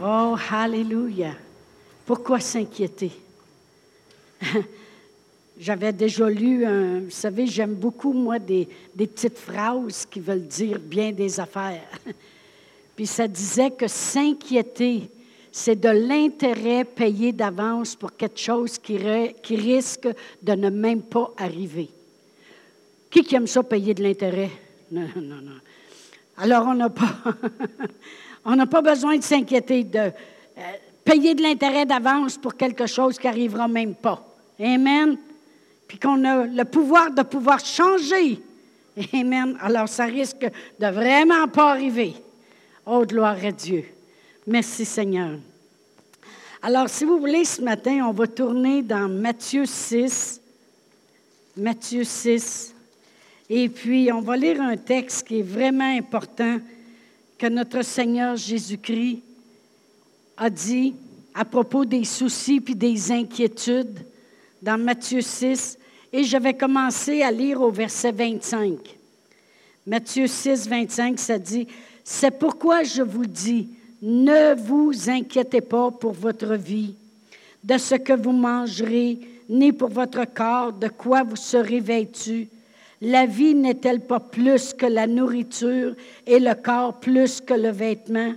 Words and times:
Oh, 0.00 0.36
hallelujah. 0.50 1.34
Pourquoi 2.06 2.40
s'inquiéter? 2.40 3.12
J'avais 5.58 5.92
déjà 5.92 6.28
lu, 6.28 6.64
vous 7.04 7.10
savez, 7.10 7.46
j'aime 7.46 7.74
beaucoup, 7.74 8.12
moi, 8.12 8.38
des, 8.38 8.68
petites 8.96 9.38
phrases 9.38 10.06
qui 10.10 10.20
veulent 10.20 10.46
dire 10.46 10.78
bien 10.78 11.12
des 11.12 11.38
affaires. 11.38 11.88
Puis 12.96 13.06
ça 13.06 13.28
disait 13.28 13.70
que 13.70 13.86
s'inquiéter, 13.86 15.08
c'est 15.52 15.78
de 15.78 15.88
l'intérêt 15.88 16.84
payé 16.84 17.32
d'avance 17.32 17.94
pour 17.94 18.16
quelque 18.16 18.40
chose 18.40 18.78
qui, 18.78 18.98
qui, 19.42 19.56
risque 19.56 20.08
de 20.42 20.52
ne 20.52 20.70
même 20.70 21.02
pas 21.02 21.32
arriver. 21.36 21.90
Qui, 23.10 23.22
qui 23.22 23.34
aime 23.34 23.46
ça 23.46 23.62
payer 23.62 23.94
de 23.94 24.02
l'intérêt? 24.02 24.50
Non, 24.92 25.08
non, 25.16 25.36
non. 25.36 25.52
Alors, 26.36 26.66
on 26.66 26.74
n'a 26.74 26.90
pas, 26.90 27.14
on 28.44 28.56
n'a 28.56 28.66
pas 28.66 28.82
besoin 28.82 29.16
de 29.16 29.22
s'inquiéter 29.22 29.84
de 29.84 29.98
euh, 29.98 30.10
payer 31.04 31.34
de 31.34 31.42
l'intérêt 31.42 31.86
d'avance 31.86 32.36
pour 32.36 32.56
quelque 32.56 32.86
chose 32.86 33.18
qui 33.18 33.26
n'arrivera 33.26 33.68
même 33.68 33.94
pas. 33.94 34.24
Amen. 34.60 35.16
Puis 35.88 35.98
qu'on 35.98 36.24
a 36.24 36.46
le 36.46 36.64
pouvoir 36.64 37.10
de 37.10 37.22
pouvoir 37.22 37.64
changer. 37.64 38.40
Amen. 39.12 39.56
Alors, 39.60 39.88
ça 39.88 40.04
risque 40.04 40.48
de 40.78 40.86
vraiment 40.86 41.48
pas 41.48 41.72
arriver. 41.72 42.14
Oh, 42.86 43.04
gloire 43.06 43.36
à 43.44 43.52
Dieu. 43.52 43.84
Merci 44.46 44.84
Seigneur. 44.84 45.38
Alors, 46.62 46.88
si 46.88 47.04
vous 47.04 47.18
voulez, 47.18 47.44
ce 47.44 47.60
matin, 47.60 48.06
on 48.08 48.12
va 48.12 48.26
tourner 48.26 48.82
dans 48.82 49.08
Matthieu 49.08 49.66
6. 49.66 50.40
Matthieu 51.56 52.04
6. 52.04 52.74
Et 53.50 53.68
puis, 53.68 54.12
on 54.12 54.20
va 54.20 54.36
lire 54.36 54.60
un 54.60 54.76
texte 54.76 55.26
qui 55.26 55.40
est 55.40 55.42
vraiment 55.42 55.96
important 55.96 56.58
que 57.42 57.48
notre 57.48 57.82
Seigneur 57.82 58.36
Jésus-Christ 58.36 59.20
a 60.36 60.48
dit 60.48 60.94
à 61.34 61.44
propos 61.44 61.84
des 61.84 62.04
soucis 62.04 62.60
puis 62.60 62.76
des 62.76 63.10
inquiétudes 63.10 63.98
dans 64.62 64.78
Matthieu 64.78 65.20
6. 65.20 65.76
Et 66.12 66.22
je 66.22 66.36
vais 66.36 66.54
commencer 66.54 67.20
à 67.22 67.32
lire 67.32 67.60
au 67.60 67.72
verset 67.72 68.12
25. 68.12 68.78
Matthieu 69.88 70.28
6, 70.28 70.68
25, 70.68 71.18
ça 71.18 71.36
dit, 71.36 71.66
c'est 72.04 72.30
pourquoi 72.30 72.84
je 72.84 73.02
vous 73.02 73.26
dis, 73.26 73.70
ne 74.00 74.54
vous 74.54 75.10
inquiétez 75.10 75.62
pas 75.62 75.90
pour 75.90 76.12
votre 76.12 76.54
vie, 76.54 76.94
de 77.64 77.76
ce 77.76 77.96
que 77.96 78.12
vous 78.12 78.30
mangerez, 78.30 79.18
ni 79.48 79.72
pour 79.72 79.88
votre 79.88 80.24
corps, 80.32 80.72
de 80.72 80.86
quoi 80.86 81.24
vous 81.24 81.34
serez 81.34 81.80
vêtu. 81.80 82.46
La 83.02 83.26
vie 83.26 83.54
n'est-elle 83.54 84.00
pas 84.00 84.20
plus 84.20 84.72
que 84.72 84.86
la 84.86 85.06
nourriture 85.06 85.94
et 86.26 86.38
le 86.38 86.54
corps 86.54 86.98
plus 87.00 87.40
que 87.40 87.54
le 87.54 87.70
vêtement? 87.70 88.32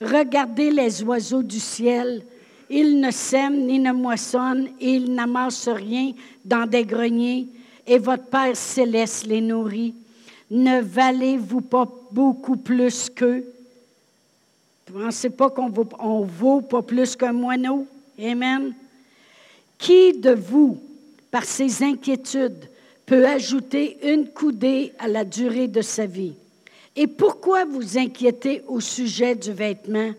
Regardez 0.00 0.70
les 0.70 1.02
oiseaux 1.02 1.42
du 1.42 1.58
ciel. 1.58 2.22
Ils 2.70 3.00
ne 3.00 3.10
sèment 3.10 3.66
ni 3.66 3.78
ne 3.78 3.92
moissonnent 3.92 4.68
et 4.80 4.94
ils 4.94 5.12
n'amassent 5.12 5.68
rien 5.68 6.12
dans 6.44 6.66
des 6.66 6.84
greniers, 6.84 7.46
et 7.86 7.98
votre 7.98 8.24
Père 8.24 8.56
céleste 8.56 9.26
les 9.26 9.40
nourrit 9.40 9.94
ne 10.50 10.80
valez-vous 10.80 11.62
pas 11.62 11.88
beaucoup 12.10 12.56
plus 12.56 13.10
qu'eux? 13.10 13.44
Pensez 14.92 15.30
pas 15.30 15.50
qu'on 15.50 15.68
vaut, 15.68 15.88
vaut 16.38 16.60
pas 16.60 16.82
plus 16.82 17.16
qu'un 17.16 17.32
moineau? 17.32 17.86
Amen. 18.22 18.72
Qui 19.78 20.12
de 20.12 20.30
vous, 20.30 20.78
par 21.30 21.44
ses 21.44 21.82
inquiétudes, 21.82 22.68
peut 23.06 23.26
ajouter 23.26 23.98
une 24.02 24.28
coudée 24.28 24.92
à 24.98 25.08
la 25.08 25.24
durée 25.24 25.68
de 25.68 25.82
sa 25.82 26.06
vie? 26.06 26.34
Et 26.96 27.06
pourquoi 27.06 27.64
vous 27.64 27.98
inquiétez 27.98 28.62
au 28.68 28.80
sujet 28.80 29.34
du 29.34 29.52
vêtement? 29.52 30.12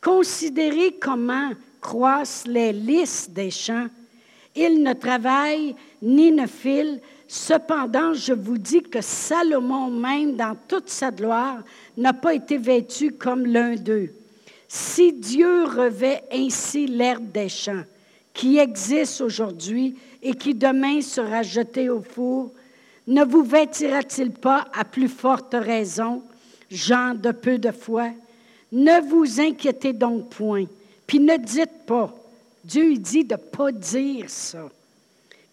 Considérez 0.00 0.96
comment 1.00 1.50
croissent 1.80 2.46
les 2.46 2.72
lys 2.72 3.28
des 3.30 3.50
champs. 3.50 3.86
Ils 4.56 4.82
ne 4.82 4.92
travaillent 4.92 5.74
ni 6.02 6.32
ne 6.32 6.46
filent. 6.46 7.00
Cependant, 7.28 8.12
je 8.12 8.32
vous 8.32 8.58
dis 8.58 8.82
que 8.82 9.00
Salomon 9.00 9.88
même, 9.88 10.34
dans 10.34 10.56
toute 10.66 10.88
sa 10.88 11.12
gloire, 11.12 11.62
n'a 11.96 12.12
pas 12.12 12.34
été 12.34 12.58
vêtu 12.58 13.12
comme 13.12 13.46
l'un 13.46 13.76
d'eux. 13.76 14.10
Si 14.66 15.12
Dieu 15.12 15.64
revêt 15.64 16.24
ainsi 16.32 16.86
l'herbe 16.86 17.30
des 17.30 17.48
champs, 17.48 17.84
qui 18.34 18.58
existe 18.58 19.20
aujourd'hui 19.20 19.96
et 20.22 20.34
qui 20.34 20.54
demain 20.54 21.00
sera 21.00 21.42
jetée 21.42 21.88
au 21.88 22.02
four, 22.02 22.52
ne 23.06 23.24
vous 23.24 23.42
vêtira-t-il 23.42 24.30
pas 24.30 24.66
à 24.72 24.84
plus 24.84 25.08
forte 25.08 25.54
raison, 25.54 26.22
gens 26.70 27.14
de 27.14 27.32
peu 27.32 27.58
de 27.58 27.70
foi? 27.70 28.10
Ne 28.72 29.00
vous 29.08 29.40
inquiétez 29.40 29.92
donc 29.92 30.30
point, 30.30 30.66
puis 31.06 31.18
ne 31.18 31.36
dites 31.36 31.86
pas. 31.86 32.14
Dieu 32.64 32.96
dit 32.96 33.24
de 33.24 33.34
ne 33.34 33.38
pas 33.38 33.72
dire 33.72 34.28
ça. 34.28 34.68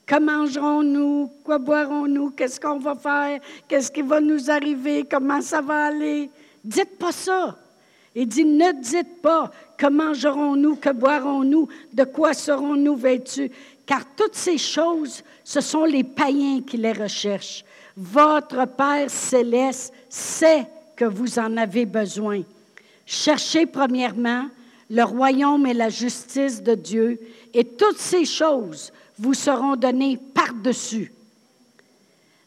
Que 0.05 0.19
mangerons-nous? 0.19 1.29
Quoi 1.43 1.57
boirons-nous? 1.57 2.31
Qu'est-ce 2.31 2.59
qu'on 2.59 2.79
va 2.79 2.95
faire? 2.95 3.41
Qu'est-ce 3.67 3.91
qui 3.91 4.01
va 4.01 4.21
nous 4.21 4.49
arriver? 4.49 5.05
Comment 5.09 5.41
ça 5.41 5.61
va 5.61 5.87
aller? 5.87 6.29
Dites 6.63 6.97
pas 6.97 7.11
ça. 7.11 7.57
Il 8.15 8.27
dit, 8.27 8.45
ne 8.45 8.71
dites 8.81 9.21
pas 9.21 9.51
que 9.77 9.87
mangerons-nous, 9.87 10.77
que 10.77 10.89
boirons-nous, 10.89 11.67
de 11.93 12.03
quoi 12.03 12.33
serons-nous 12.33 12.95
vêtus, 12.95 13.51
car 13.87 14.01
toutes 14.15 14.35
ces 14.35 14.57
choses, 14.57 15.23
ce 15.43 15.61
sont 15.61 15.85
les 15.85 16.03
païens 16.03 16.61
qui 16.61 16.77
les 16.77 16.91
recherchent. 16.91 17.63
Votre 17.95 18.67
Père 18.67 19.09
céleste 19.09 19.93
sait 20.09 20.67
que 20.95 21.05
vous 21.05 21.39
en 21.39 21.55
avez 21.57 21.85
besoin. 21.85 22.41
Cherchez 23.05 23.65
premièrement 23.65 24.49
le 24.89 25.03
royaume 25.03 25.65
et 25.65 25.73
la 25.73 25.89
justice 25.89 26.61
de 26.61 26.75
Dieu, 26.75 27.19
et 27.53 27.63
toutes 27.63 27.97
ces 27.97 28.25
choses 28.25 28.91
vous 29.17 29.33
seront 29.33 29.75
donnés 29.75 30.19
par-dessus. 30.33 31.11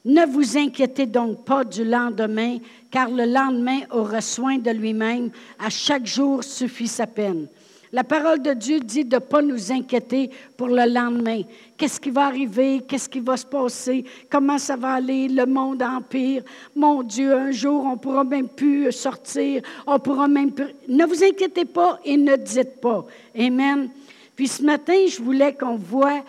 Ne 0.04 0.24
vous 0.26 0.56
inquiétez 0.56 1.06
donc 1.06 1.44
pas 1.44 1.64
du 1.64 1.84
lendemain, 1.84 2.58
car 2.90 3.10
le 3.10 3.24
lendemain 3.24 3.80
aura 3.90 4.20
soin 4.20 4.58
de 4.58 4.70
lui-même. 4.70 5.30
À 5.58 5.68
chaque 5.68 6.06
jour 6.06 6.44
suffit 6.44 6.88
sa 6.88 7.06
peine. 7.06 7.46
La 7.92 8.04
parole 8.04 8.40
de 8.40 8.52
Dieu 8.52 8.78
dit 8.78 9.04
de 9.04 9.16
ne 9.16 9.20
pas 9.20 9.42
nous 9.42 9.72
inquiéter 9.72 10.30
pour 10.56 10.68
le 10.68 10.86
lendemain. 10.88 11.42
Qu'est-ce 11.76 11.98
qui 11.98 12.10
va 12.10 12.26
arriver? 12.26 12.82
Qu'est-ce 12.86 13.08
qui 13.08 13.18
va 13.18 13.36
se 13.36 13.44
passer? 13.44 14.04
Comment 14.30 14.58
ça 14.58 14.76
va 14.76 14.92
aller? 14.94 15.26
Le 15.26 15.44
monde 15.44 15.82
empire. 15.82 16.44
Mon 16.76 17.02
Dieu, 17.02 17.34
un 17.34 17.50
jour, 17.50 17.84
on 17.84 17.92
ne 17.92 17.98
pourra 17.98 18.22
même 18.22 18.48
plus 18.48 18.92
sortir. 18.92 19.62
On 19.88 19.98
pourra 19.98 20.28
même. 20.28 20.52
Ne 20.86 21.04
vous 21.04 21.24
inquiétez 21.24 21.64
pas 21.64 21.98
et 22.04 22.16
ne 22.16 22.36
dites 22.36 22.80
pas. 22.80 23.04
Amen. 23.36 23.88
Puis 24.36 24.46
ce 24.46 24.62
matin, 24.62 25.06
je 25.08 25.20
voulais 25.20 25.54
qu'on 25.54 25.76
voit 25.76 26.22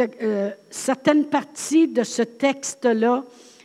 euh, 0.00 0.50
certaines 0.68 1.24
parties 1.24 1.88
de 1.88 2.02
ce 2.02 2.22
texte-là, 2.22 3.24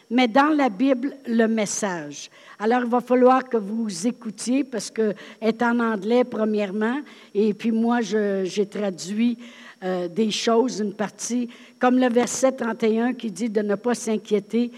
mais 0.10 0.28
dans 0.28 0.56
la 0.56 0.70
Bible, 0.70 1.18
le 1.28 1.48
message. 1.48 2.30
Alors, 2.64 2.82
il 2.84 2.90
va 2.90 3.02
falloir 3.02 3.50
que 3.50 3.58
vous 3.58 4.06
écoutiez 4.06 4.64
parce 4.64 4.92
que 4.92 5.16
est 5.42 5.64
en 5.64 5.80
anglais 5.80 6.24
premièrement, 6.24 7.00
et 7.34 7.56
puis 7.56 7.72
moi, 7.72 8.02
j'ai 8.02 8.68
traduit 8.68 9.36
euh, 9.84 10.08
des 10.08 10.30
choses, 10.30 10.80
une 10.80 10.94
partie, 10.94 11.50
comme 11.80 11.98
le 11.98 12.08
verset 12.08 12.52
31 12.52 13.14
qui 13.16 13.32
dit 13.32 13.50
de 13.50 13.64
ne 13.64 13.74
pas 13.74 13.96
s'inquiéter. 13.96 14.70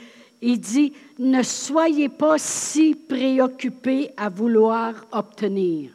Il 0.41 0.61
dit, 0.61 0.93
ne 1.19 1.43
soyez 1.43 2.07
pas 2.07 2.37
si 2.37 2.95
préoccupés 2.95 4.11
à 4.15 4.29
vouloir 4.29 5.05
obtenir 5.11 5.91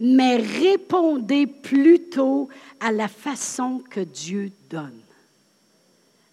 mais 0.00 0.36
répondez 0.36 1.48
plutôt 1.48 2.48
à 2.78 2.92
la 2.92 3.08
façon 3.08 3.82
que 3.90 3.98
Dieu 3.98 4.52
donne. 4.70 5.00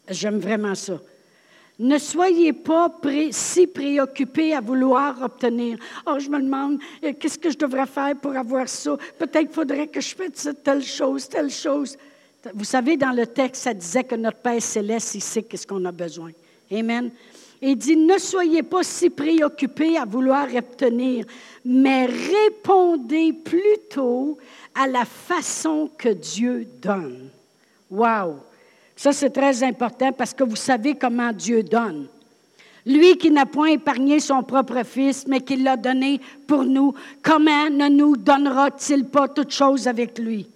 J'aime 0.07 0.37
vraiment 0.37 0.75
ça. 0.75 0.99
Ne 1.77 1.97
soyez 1.97 2.53
pas 2.53 2.89
si 3.31 3.67
préoccupés 3.67 4.53
à 4.53 4.61
vouloir 4.61 5.21
obtenir. 5.21 5.77
Oh, 6.05 6.17
je 6.19 6.29
me 6.29 6.39
demande, 6.39 6.79
euh, 7.03 7.11
qu'est-ce 7.19 7.37
que 7.37 7.49
je 7.49 7.57
devrais 7.57 7.85
faire 7.85 8.15
pour 8.15 8.35
avoir 8.35 8.69
ça? 8.69 8.97
Peut-être 9.19 9.53
faudrait 9.53 9.87
que 9.87 9.99
je 9.99 10.15
fasse 10.15 10.47
telle 10.63 10.83
chose, 10.83 11.27
telle 11.27 11.51
chose. 11.51 11.97
Vous 12.53 12.63
savez, 12.63 12.95
dans 12.95 13.11
le 13.11 13.27
texte, 13.27 13.63
ça 13.63 13.73
disait 13.73 14.05
que 14.05 14.15
notre 14.15 14.37
Père 14.37 14.61
céleste, 14.61 15.15
il 15.15 15.21
sait 15.21 15.43
qu'est-ce 15.43 15.67
qu'on 15.67 15.83
a 15.83 15.91
besoin. 15.91 16.31
Amen. 16.71 17.11
Il 17.61 17.75
dit, 17.77 17.97
ne 17.97 18.17
soyez 18.19 18.63
pas 18.63 18.83
si 18.83 19.09
préoccupés 19.09 19.97
à 19.97 20.05
vouloir 20.05 20.47
obtenir, 20.55 21.25
mais 21.65 22.05
répondez 22.05 23.33
plutôt 23.33 24.37
à 24.73 24.87
la 24.87 25.03
façon 25.03 25.89
que 25.97 26.09
Dieu 26.09 26.67
donne. 26.81 27.29
Wow! 27.89 28.35
Ça, 28.95 29.11
c'est 29.11 29.29
très 29.29 29.63
important 29.63 30.11
parce 30.11 30.33
que 30.33 30.43
vous 30.43 30.55
savez 30.55 30.95
comment 30.95 31.31
Dieu 31.31 31.63
donne. 31.63 32.07
Lui 32.85 33.17
qui 33.17 33.31
n'a 33.31 33.45
point 33.45 33.69
épargné 33.69 34.19
son 34.19 34.43
propre 34.43 34.83
Fils, 34.83 35.25
mais 35.27 35.41
qui 35.41 35.55
l'a 35.55 35.75
donné 35.75 36.21
pour 36.47 36.63
nous, 36.63 36.93
comment 37.23 37.69
ne 37.69 37.89
nous 37.89 38.15
donnera-t-il 38.15 39.05
pas 39.05 39.27
toutes 39.27 39.51
choses 39.51 39.87
avec 39.87 40.19
lui? 40.19 40.47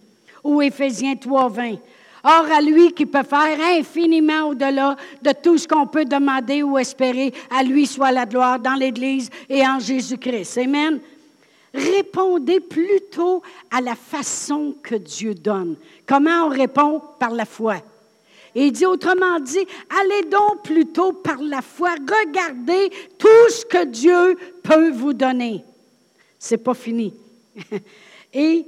Ou 0.44 0.62
Éphésiens 0.62 1.15
3, 1.15 1.50
20. 1.50 1.71
Or, 2.24 2.45
à 2.53 2.62
lui 2.62 2.91
qui 2.91 3.06
peut 3.06 3.24
faire 3.24 3.59
infiniment 3.77 4.50
au-delà 4.50 4.95
de 5.21 5.31
tout 5.31 5.57
ce 5.57 5.68
qu'on 5.68 5.88
peut 5.88 6.06
demander 6.06 6.62
ou 6.63 6.77
espérer, 6.77 7.33
à 7.50 7.63
lui 7.63 7.88
soit 7.88 8.12
la 8.12 8.25
gloire 8.25 8.59
dans 8.59 8.75
l'Église 8.75 9.30
et 9.50 9.65
en 9.65 9.80
Jésus-Christ. 9.80 10.57
Amen. 10.59 11.00
Répondez 11.74 12.59
plutôt 12.59 13.41
à 13.71 13.81
la 13.81 13.95
façon 13.95 14.75
que 14.83 14.95
Dieu 14.95 15.33
donne. 15.33 15.75
Comment 16.06 16.45
on 16.45 16.50
répond? 16.50 17.01
Par 17.19 17.31
la 17.31 17.45
foi. 17.45 17.77
Et 18.56 18.68
il 18.68 18.72
dit 18.72 18.86
autrement 18.86 19.40
dit, 19.40 19.66
allez 20.01 20.28
donc 20.30 20.63
plutôt 20.63 21.13
par 21.13 21.42
la 21.42 21.62
foi, 21.62 21.92
regardez 21.92 22.90
tout 23.18 23.50
ce 23.50 23.66
que 23.66 23.86
Dieu 23.86 24.38
peut 24.63 24.90
vous 24.92 25.13
donner. 25.13 25.63
C'est 26.38 26.57
pas 26.57 26.74
fini. 26.74 27.13
Et 28.34 28.66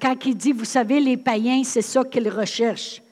quand 0.00 0.16
il 0.24 0.36
dit, 0.36 0.52
vous 0.52 0.64
savez, 0.64 1.00
les 1.00 1.16
païens, 1.16 1.62
c'est 1.64 1.82
ça 1.82 2.04
qu'ils 2.04 2.28
recherchent. 2.28 3.02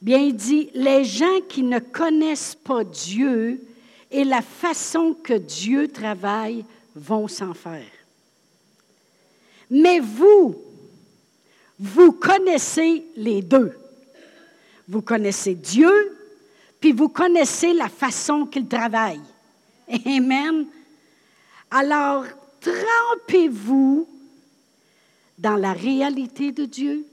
Bien, 0.00 0.18
il 0.18 0.34
dit, 0.34 0.70
les 0.74 1.04
gens 1.04 1.40
qui 1.48 1.62
ne 1.62 1.78
connaissent 1.78 2.56
pas 2.56 2.84
Dieu 2.84 3.60
et 4.10 4.24
la 4.24 4.42
façon 4.42 5.14
que 5.14 5.34
Dieu 5.34 5.88
travaille 5.88 6.64
vont 6.94 7.26
s'en 7.26 7.54
faire. 7.54 7.90
Mais 9.70 10.00
vous, 10.00 10.56
vous 11.78 12.12
connaissez 12.12 13.04
les 13.16 13.42
deux. 13.42 13.72
Vous 14.88 15.02
connaissez 15.02 15.54
Dieu, 15.54 16.16
puis 16.80 16.92
vous 16.92 17.08
connaissez 17.08 17.72
la 17.72 17.88
façon 17.88 18.46
qu'il 18.46 18.66
travaille. 18.66 19.20
Amen. 20.06 20.66
Alors, 21.70 22.24
trempez-vous 22.60 24.08
dans 25.38 25.56
la 25.56 25.72
réalité 25.72 26.52
de 26.52 26.64
Dieu, 26.64 27.04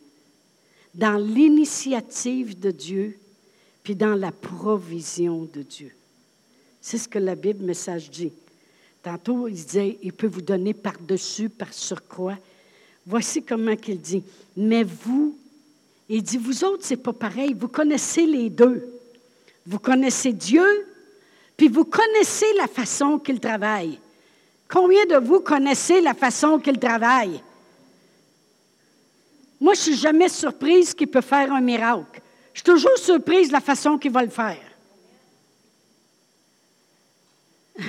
dans 0.93 1.17
l'initiative 1.17 2.59
de 2.59 2.71
Dieu, 2.71 3.17
puis 3.83 3.95
dans 3.95 4.15
la 4.15 4.31
provision 4.31 5.49
de 5.51 5.63
Dieu. 5.63 5.91
C'est 6.81 6.97
ce 6.97 7.07
que 7.07 7.19
la 7.19 7.35
Bible 7.35 7.65
message 7.65 8.09
dit. 8.09 8.31
Tantôt, 9.01 9.47
il 9.47 9.55
disait, 9.55 9.97
il 10.03 10.13
peut 10.13 10.27
vous 10.27 10.41
donner 10.41 10.73
par-dessus, 10.73 11.49
par 11.49 11.73
surcroît. 11.73 12.37
Voici 13.05 13.41
comment 13.41 13.75
qu'il 13.75 13.99
dit. 13.99 14.23
Mais 14.55 14.83
vous, 14.83 15.35
il 16.17 16.23
dit, 16.23 16.37
vous 16.37 16.63
autres, 16.65 16.83
c'est 16.83 16.97
pas 16.97 17.13
pareil. 17.13 17.55
Vous 17.57 17.69
connaissez 17.69 18.25
les 18.25 18.49
deux. 18.49 18.99
Vous 19.65 19.79
connaissez 19.79 20.33
Dieu, 20.33 20.65
puis 21.55 21.69
vous 21.69 21.85
connaissez 21.85 22.51
la 22.57 22.67
façon 22.67 23.17
qu'il 23.19 23.39
travaille. 23.39 23.99
Combien 24.67 25.05
de 25.05 25.15
vous 25.15 25.39
connaissez 25.39 26.01
la 26.01 26.13
façon 26.13 26.59
qu'il 26.59 26.79
travaille? 26.79 27.41
Moi, 29.59 29.73
je 29.75 29.79
ne 29.79 29.83
suis 29.83 29.95
jamais 29.95 30.27
surprise 30.27 30.93
qu'il 30.93 31.07
peut 31.07 31.21
faire 31.21 31.53
un 31.53 31.61
miracle. 31.61 32.21
Je 32.53 32.59
suis 32.59 32.65
toujours 32.65 32.97
surprise 32.97 33.49
de 33.49 33.53
la 33.53 33.61
façon 33.61 33.97
qu'il 33.97 34.11
va 34.11 34.23
le 34.23 34.29
faire. 34.29 34.57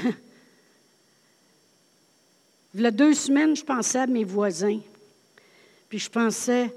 Il 2.74 2.80
y 2.80 2.86
a 2.86 2.90
deux 2.90 3.14
semaines, 3.14 3.56
je 3.56 3.64
pensais 3.64 3.98
à 3.98 4.06
mes 4.06 4.24
voisins. 4.24 4.80
Puis 5.88 5.98
je 5.98 6.08
pensais, 6.08 6.72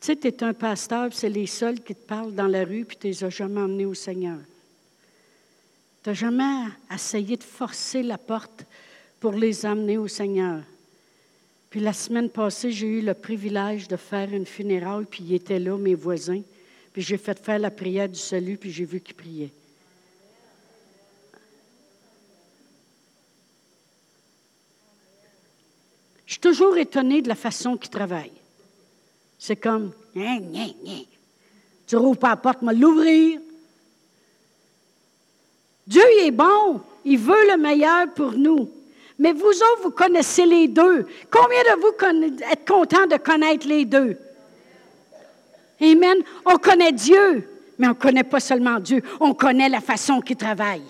tu 0.00 0.06
sais, 0.06 0.16
tu 0.16 0.28
es 0.28 0.42
un 0.42 0.54
pasteur, 0.54 1.12
c'est 1.12 1.28
les 1.28 1.46
seuls 1.46 1.80
qui 1.80 1.94
te 1.94 2.06
parlent 2.06 2.34
dans 2.34 2.46
la 2.46 2.64
rue, 2.64 2.86
puis 2.86 2.96
tu 2.96 3.08
les 3.08 3.22
as 3.22 3.28
jamais 3.28 3.60
emmenés 3.60 3.84
au 3.84 3.92
Seigneur. 3.92 4.38
Tu 6.02 6.08
n'as 6.08 6.14
jamais 6.14 6.68
essayé 6.90 7.36
de 7.36 7.42
forcer 7.42 8.02
la 8.02 8.16
porte 8.16 8.64
pour 9.20 9.32
les 9.32 9.66
amener 9.66 9.98
au 9.98 10.08
Seigneur. 10.08 10.62
Puis 11.68 11.80
la 11.80 11.92
semaine 11.92 12.30
passée, 12.30 12.72
j'ai 12.72 12.86
eu 12.86 13.02
le 13.02 13.12
privilège 13.12 13.88
de 13.88 13.96
faire 13.96 14.32
une 14.32 14.46
funéraille, 14.46 15.04
puis 15.04 15.22
ils 15.22 15.34
étaient 15.34 15.58
là, 15.58 15.76
mes 15.76 15.94
voisins. 15.94 16.42
Puis 16.94 17.02
j'ai 17.02 17.18
fait 17.18 17.38
faire 17.38 17.58
la 17.58 17.70
prière 17.70 18.08
du 18.08 18.18
salut, 18.18 18.56
puis 18.56 18.70
j'ai 18.70 18.86
vu 18.86 19.00
qu'ils 19.00 19.14
priaient. 19.14 19.52
Je 26.24 26.32
suis 26.32 26.40
toujours 26.40 26.78
étonnée 26.78 27.20
de 27.20 27.28
la 27.28 27.34
façon 27.34 27.76
qu'ils 27.76 27.90
travaillent. 27.90 28.32
C'est 29.42 29.56
comme, 29.56 29.90
tu 31.86 31.96
rouvres 31.96 32.18
pas 32.18 32.28
la 32.28 32.36
porte, 32.36 32.60
moi 32.60 32.74
l'ouvrir. 32.74 33.40
Dieu 35.86 36.04
est 36.20 36.30
bon, 36.30 36.82
il 37.06 37.18
veut 37.18 37.50
le 37.50 37.56
meilleur 37.56 38.12
pour 38.14 38.32
nous. 38.32 38.70
Mais 39.18 39.32
vous 39.32 39.48
autres, 39.48 39.82
vous 39.84 39.90
connaissez 39.92 40.44
les 40.44 40.68
deux. 40.68 41.06
Combien 41.30 41.62
de 41.62 41.80
vous 41.80 42.42
êtes 42.52 42.68
contents 42.68 43.06
de 43.06 43.16
connaître 43.16 43.66
les 43.66 43.86
deux? 43.86 44.18
Amen. 45.80 46.18
On 46.44 46.58
connaît 46.58 46.92
Dieu, 46.92 47.48
mais 47.78 47.86
on 47.86 47.90
ne 47.90 47.94
connaît 47.94 48.24
pas 48.24 48.40
seulement 48.40 48.78
Dieu, 48.78 49.02
on 49.20 49.32
connaît 49.32 49.70
la 49.70 49.80
façon 49.80 50.20
qu'il 50.20 50.36
travaille. 50.36 50.84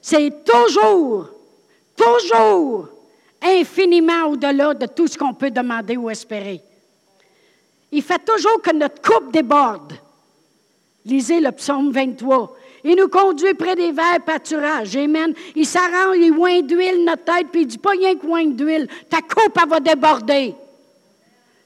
C'est 0.00 0.44
toujours, 0.44 1.28
toujours 1.94 2.88
infiniment 3.40 4.26
au-delà 4.26 4.74
de 4.74 4.86
tout 4.86 5.06
ce 5.06 5.16
qu'on 5.16 5.32
peut 5.32 5.52
demander 5.52 5.96
ou 5.96 6.10
espérer. 6.10 6.60
Il 7.92 8.02
fait 8.02 8.24
toujours 8.24 8.60
que 8.62 8.74
notre 8.74 9.02
coupe 9.02 9.30
déborde. 9.30 9.92
Lisez 11.04 11.40
le 11.40 11.52
psaume 11.52 11.92
23. 11.92 12.56
Il 12.84 12.96
nous 12.96 13.08
conduit 13.08 13.54
près 13.54 13.76
des 13.76 13.92
verts 13.92 14.22
pâturages. 14.24 14.96
Amen. 14.96 15.34
Il 15.54 15.66
s'arrange, 15.66 16.16
il 16.16 16.32
oint 16.32 16.62
d'huile 16.62 17.04
notre 17.04 17.24
tête, 17.24 17.48
puis 17.52 17.62
il 17.62 17.66
dit 17.66 17.78
pas 17.78 17.90
rien 17.90 18.16
que 18.16 18.26
oint 18.26 18.46
d'huile. 18.46 18.88
Ta 19.08 19.18
coupe, 19.20 19.58
va 19.68 19.78
déborder. 19.78 20.54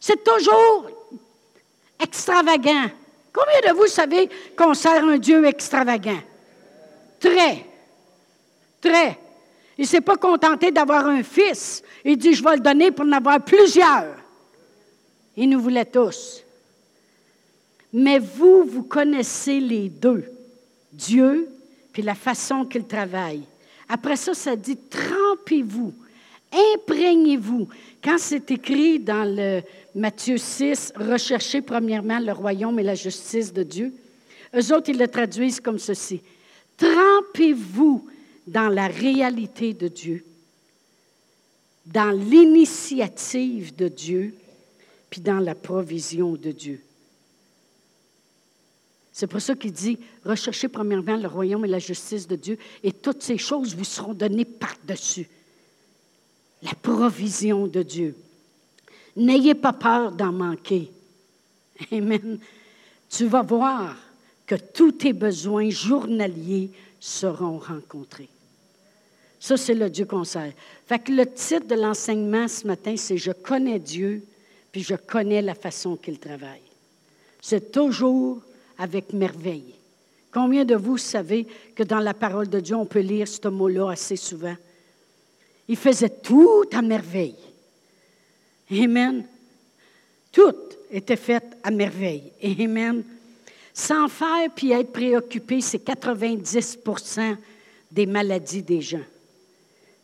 C'est 0.01 0.23
toujours 0.23 0.91
extravagant. 1.99 2.91
Combien 3.33 3.73
de 3.73 3.77
vous 3.77 3.87
savez 3.87 4.29
qu'on 4.57 4.75
sert 4.75 5.05
un 5.05 5.19
Dieu 5.19 5.45
extravagant? 5.47 6.21
Très. 7.21 7.65
Très. 8.81 9.19
Il 9.79 9.83
ne 9.83 9.87
s'est 9.87 10.01
pas 10.01 10.17
contenté 10.17 10.71
d'avoir 10.71 11.07
un 11.07 11.23
fils. 11.23 11.83
Il 12.05 12.17
dit, 12.17 12.35
je 12.35 12.43
vais 12.43 12.57
le 12.57 12.61
donner 12.61 12.91
pour 12.91 13.05
en 13.05 13.13
avoir 13.13 13.41
plusieurs. 13.41 14.26
Il 15.37 15.51
nous 15.51 15.61
voulait 15.61 15.85
tous. 15.85 16.43
Mais 17.93 18.19
vous, 18.19 18.65
vous 18.65 18.83
connaissez 18.83 19.61
les 19.61 19.89
deux. 19.89 20.25
Dieu, 20.93 21.49
puis 21.93 22.03
la 22.03 22.15
façon 22.15 22.65
qu'il 22.65 22.85
travaille. 22.85 23.43
Après 23.89 24.17
ça, 24.17 24.35
ça 24.35 24.57
dit, 24.57 24.77
trempez-vous, 24.77 25.93
imprégnez-vous. 26.75 27.69
Quand 28.03 28.19
c'est 28.19 28.51
écrit 28.51 28.99
dans 28.99 29.25
le 29.25 29.63
Matthieu 29.95 30.39
6, 30.39 30.95
recherchez 30.97 31.63
premièrement 31.63 32.19
le 32.19 32.33
royaume 32.33 32.79
et 32.79 32.83
la 32.83 32.95
justice 32.95 33.53
de 33.53 33.63
Dieu, 33.63 33.93
eux 34.55 34.75
autres, 34.75 34.91
ils 34.91 34.99
le 34.99 35.09
traduisent 35.09 35.61
comme 35.61 35.79
ceci. 35.79 36.21
Trempez-vous 36.77 38.07
dans 38.47 38.69
la 38.69 38.87
réalité 38.87 39.75
de 39.75 39.89
Dieu, 39.89 40.25
dans 41.85 42.11
l'initiative 42.11 43.75
de 43.75 43.89
Dieu, 43.89 44.35
dans 45.21 45.39
la 45.39 45.55
provision 45.55 46.33
de 46.33 46.51
Dieu. 46.53 46.81
C'est 49.13 49.27
pour 49.27 49.41
ça 49.41 49.55
qu'il 49.55 49.73
dit, 49.73 49.99
recherchez 50.25 50.69
premièrement 50.69 51.17
le 51.17 51.27
royaume 51.27 51.65
et 51.65 51.69
la 51.69 51.79
justice 51.79 52.29
de 52.29 52.37
Dieu, 52.37 52.59
et 52.83 52.93
toutes 52.93 53.23
ces 53.23 53.39
choses 53.39 53.75
vous 53.75 53.85
seront 53.85 54.13
données 54.13 54.45
par-dessus. 54.45 55.29
La 56.63 56.75
provision 56.75 57.67
de 57.67 57.83
Dieu. 57.83 58.15
N'ayez 59.17 59.55
pas 59.55 59.73
peur 59.73 60.13
d'en 60.13 60.33
manquer. 60.33 60.91
Amen. 61.91 62.39
Tu 63.09 63.27
vas 63.27 63.43
voir 63.43 63.97
que 64.47 64.55
tous 64.55 64.93
tes 64.93 65.13
besoins 65.13 65.71
journaliers 65.71 66.71
seront 67.01 67.59
rencontrés. 67.59 68.29
Ça, 69.41 69.57
c'est 69.57 69.75
le 69.75 69.89
Dieu 69.89 70.05
qu'on 70.05 70.25
sert. 70.25 70.53
Fait 70.87 70.99
que 70.99 71.13
le 71.13 71.27
titre 71.27 71.67
de 71.67 71.75
l'enseignement 71.75 72.49
ce 72.49 72.67
matin, 72.67 72.97
c'est 72.97 73.17
Je 73.17 73.33
connais 73.33 73.79
Dieu, 73.79 74.23
puis 74.77 74.83
je 74.83 74.95
connais 74.95 75.41
la 75.41 75.55
façon 75.55 75.97
qu'il 75.97 76.19
travaille. 76.19 76.61
C'est 77.41 77.73
toujours 77.73 78.43
avec 78.77 79.15
merveille. 79.15 79.75
Combien 80.31 80.67
de 80.67 80.75
vous 80.75 80.99
savez 80.99 81.47
que 81.75 81.83
dans 81.83 82.01
la 82.01 82.13
parole 82.13 82.51
de 82.51 82.61
Dieu, 82.61 82.77
on 82.77 82.85
peut 82.85 83.01
lire 83.01 83.27
ce 83.27 83.49
mot-là 83.49 83.93
assez 83.93 84.17
souvent? 84.17 84.55
Il 85.67 85.79
faisait 85.79 86.11
tout 86.11 86.65
à 86.75 86.83
merveille. 86.83 87.39
Amen. 88.71 89.25
Tout 90.31 90.55
était 90.91 91.17
fait 91.17 91.57
à 91.63 91.71
merveille. 91.71 92.31
Amen. 92.45 93.03
Sans 93.73 94.09
faire 94.09 94.51
puis 94.55 94.73
être 94.73 94.93
préoccupé, 94.93 95.63
c'est 95.63 95.83
90% 95.89 97.35
des 97.93 98.05
maladies 98.05 98.63
des 98.63 98.83
gens. 98.83 99.07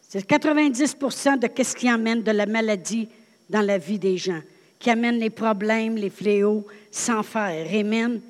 C'est 0.09 0.27
90% 0.27 1.39
de 1.41 1.63
ce 1.63 1.77
qui 1.77 1.91
amène 1.91 2.23
de 2.23 2.31
la 2.31 2.47
maladie 2.47 3.07
dans 3.51 3.61
la 3.61 3.77
vie 3.77 3.99
des 3.99 4.17
gens, 4.17 4.41
qui 4.83 4.91
amène 4.91 5.21
les 5.21 5.31
problèmes, 5.31 5.95
les 5.95 6.11
fléaux, 6.11 6.67
sans 6.91 7.23
faire. 7.23 7.73
Amen. 7.73 8.21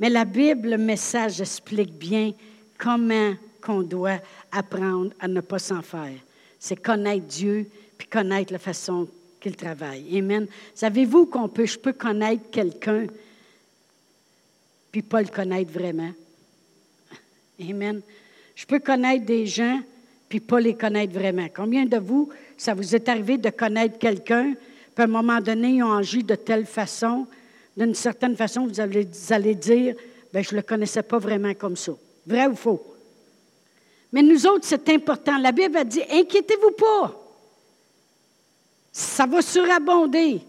Mais 0.00 0.10
la 0.10 0.24
Bible, 0.24 0.70
le 0.70 0.76
message 0.76 1.40
explique 1.40 1.92
bien 1.92 2.32
comment 2.76 3.34
qu'on 3.60 3.82
doit 3.82 4.18
apprendre 4.50 5.12
à 5.20 5.28
ne 5.28 5.40
pas 5.40 5.60
s'en 5.60 5.80
faire. 5.80 6.16
C'est 6.58 6.82
connaître 6.82 7.26
Dieu, 7.26 7.70
puis 7.96 8.08
connaître 8.08 8.52
la 8.52 8.58
façon 8.58 9.06
qu'il 9.40 9.54
travaille. 9.54 10.18
Amen. 10.18 10.48
Savez-vous 10.74 11.26
qu'on 11.26 11.48
peut, 11.48 11.66
je 11.66 11.78
peux 11.78 11.92
connaître 11.92 12.50
quelqu'un, 12.50 13.06
puis 14.90 15.02
pas 15.02 15.22
le 15.22 15.28
connaître 15.28 15.70
vraiment? 15.70 16.10
Amen. 17.60 18.02
Je 18.56 18.66
peux 18.66 18.80
connaître 18.80 19.24
des 19.24 19.46
gens, 19.46 19.80
puis 20.28 20.40
pas 20.40 20.58
les 20.58 20.74
connaître 20.74 21.14
vraiment. 21.14 21.46
Combien 21.54 21.86
de 21.86 21.98
vous, 21.98 22.28
ça 22.56 22.74
vous 22.74 22.96
est 22.96 23.08
arrivé 23.08 23.38
de 23.38 23.50
connaître 23.50 24.00
quelqu'un, 24.00 24.54
puis 24.94 25.02
à 25.02 25.04
un 25.04 25.10
moment 25.10 25.40
donné, 25.40 25.68
ils 25.68 25.82
ont 25.82 25.92
agi 25.92 26.22
de 26.22 26.34
telle 26.34 26.66
façon, 26.66 27.26
d'une 27.76 27.94
certaine 27.94 28.36
façon, 28.36 28.66
vous 28.66 28.80
allez, 28.80 29.54
dire, 29.54 29.94
ben, 30.32 30.44
je 30.44 30.50
ne 30.52 30.56
le 30.56 30.62
connaissais 30.62 31.02
pas 31.02 31.18
vraiment 31.18 31.54
comme 31.54 31.76
ça. 31.76 31.92
Vrai 32.26 32.46
ou 32.46 32.54
faux? 32.54 32.82
Mais 34.12 34.22
nous 34.22 34.46
autres, 34.46 34.66
c'est 34.66 34.88
important. 34.90 35.38
La 35.38 35.52
Bible 35.52 35.76
a 35.76 35.84
dit, 35.84 36.02
inquiétez-vous 36.02 36.72
pas. 36.72 37.18
Ça 38.92 39.24
va 39.24 39.40
surabonder. 39.40 40.42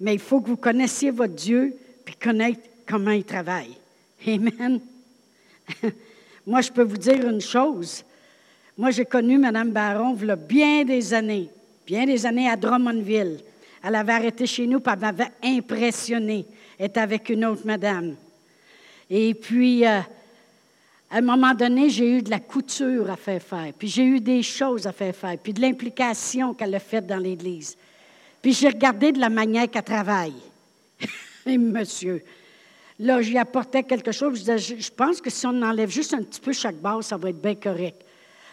Mais 0.00 0.14
il 0.14 0.20
faut 0.20 0.40
que 0.40 0.48
vous 0.48 0.56
connaissiez 0.56 1.10
votre 1.10 1.34
Dieu 1.34 1.76
puis 2.04 2.14
connaître 2.14 2.60
comment 2.86 3.10
il 3.10 3.24
travaille. 3.24 3.76
Amen. 4.26 4.80
Moi, 6.46 6.60
je 6.62 6.70
peux 6.70 6.82
vous 6.82 6.96
dire 6.96 7.28
une 7.28 7.40
chose. 7.40 8.04
Moi, 8.78 8.90
j'ai 8.90 9.04
connu 9.04 9.38
Mme 9.38 9.70
Baron 9.70 10.16
il 10.20 10.28
y 10.28 10.30
a 10.30 10.36
bien 10.36 10.84
des 10.84 11.12
années, 11.12 11.50
bien 11.86 12.04
des 12.04 12.26
années 12.26 12.50
à 12.50 12.56
Drummondville. 12.56 13.38
Elle 13.82 13.94
avait 13.94 14.12
arrêté 14.12 14.46
chez 14.46 14.66
nous, 14.66 14.80
puis 14.80 14.92
elle 14.92 15.00
m'avait 15.00 15.32
impressionné. 15.42 16.44
Elle 16.78 16.86
était 16.86 17.00
avec 17.00 17.28
une 17.28 17.44
autre 17.44 17.62
madame. 17.64 18.16
Et 19.08 19.32
puis, 19.34 19.86
euh, 19.86 20.00
à 21.10 21.18
un 21.18 21.20
moment 21.20 21.54
donné, 21.54 21.88
j'ai 21.88 22.18
eu 22.18 22.22
de 22.22 22.30
la 22.30 22.40
couture 22.40 23.08
à 23.10 23.16
faire 23.16 23.40
faire, 23.40 23.72
puis 23.78 23.86
j'ai 23.86 24.04
eu 24.04 24.20
des 24.20 24.42
choses 24.42 24.86
à 24.86 24.92
faire 24.92 25.14
faire, 25.14 25.38
puis 25.38 25.52
de 25.52 25.60
l'implication 25.60 26.52
qu'elle 26.52 26.74
a 26.74 26.80
faite 26.80 27.06
dans 27.06 27.16
l'Église. 27.16 27.76
Puis 28.42 28.52
j'ai 28.52 28.68
regardé 28.68 29.12
de 29.12 29.20
la 29.20 29.28
manière 29.28 29.70
qu'elle 29.70 29.84
travaille. 29.84 30.34
Et 31.46 31.56
monsieur, 31.56 32.22
là, 32.98 33.22
j'y 33.22 33.38
apportais 33.38 33.84
quelque 33.84 34.10
chose. 34.10 34.44
Je, 34.44 34.90
pense 34.90 35.20
que 35.20 35.30
si 35.30 35.46
on 35.46 35.62
enlève 35.62 35.90
juste 35.90 36.14
un 36.14 36.22
petit 36.22 36.40
peu 36.40 36.52
chaque 36.52 36.76
base, 36.76 37.06
ça 37.06 37.16
va 37.16 37.30
être 37.30 37.40
bien 37.40 37.54
correct. 37.54 38.02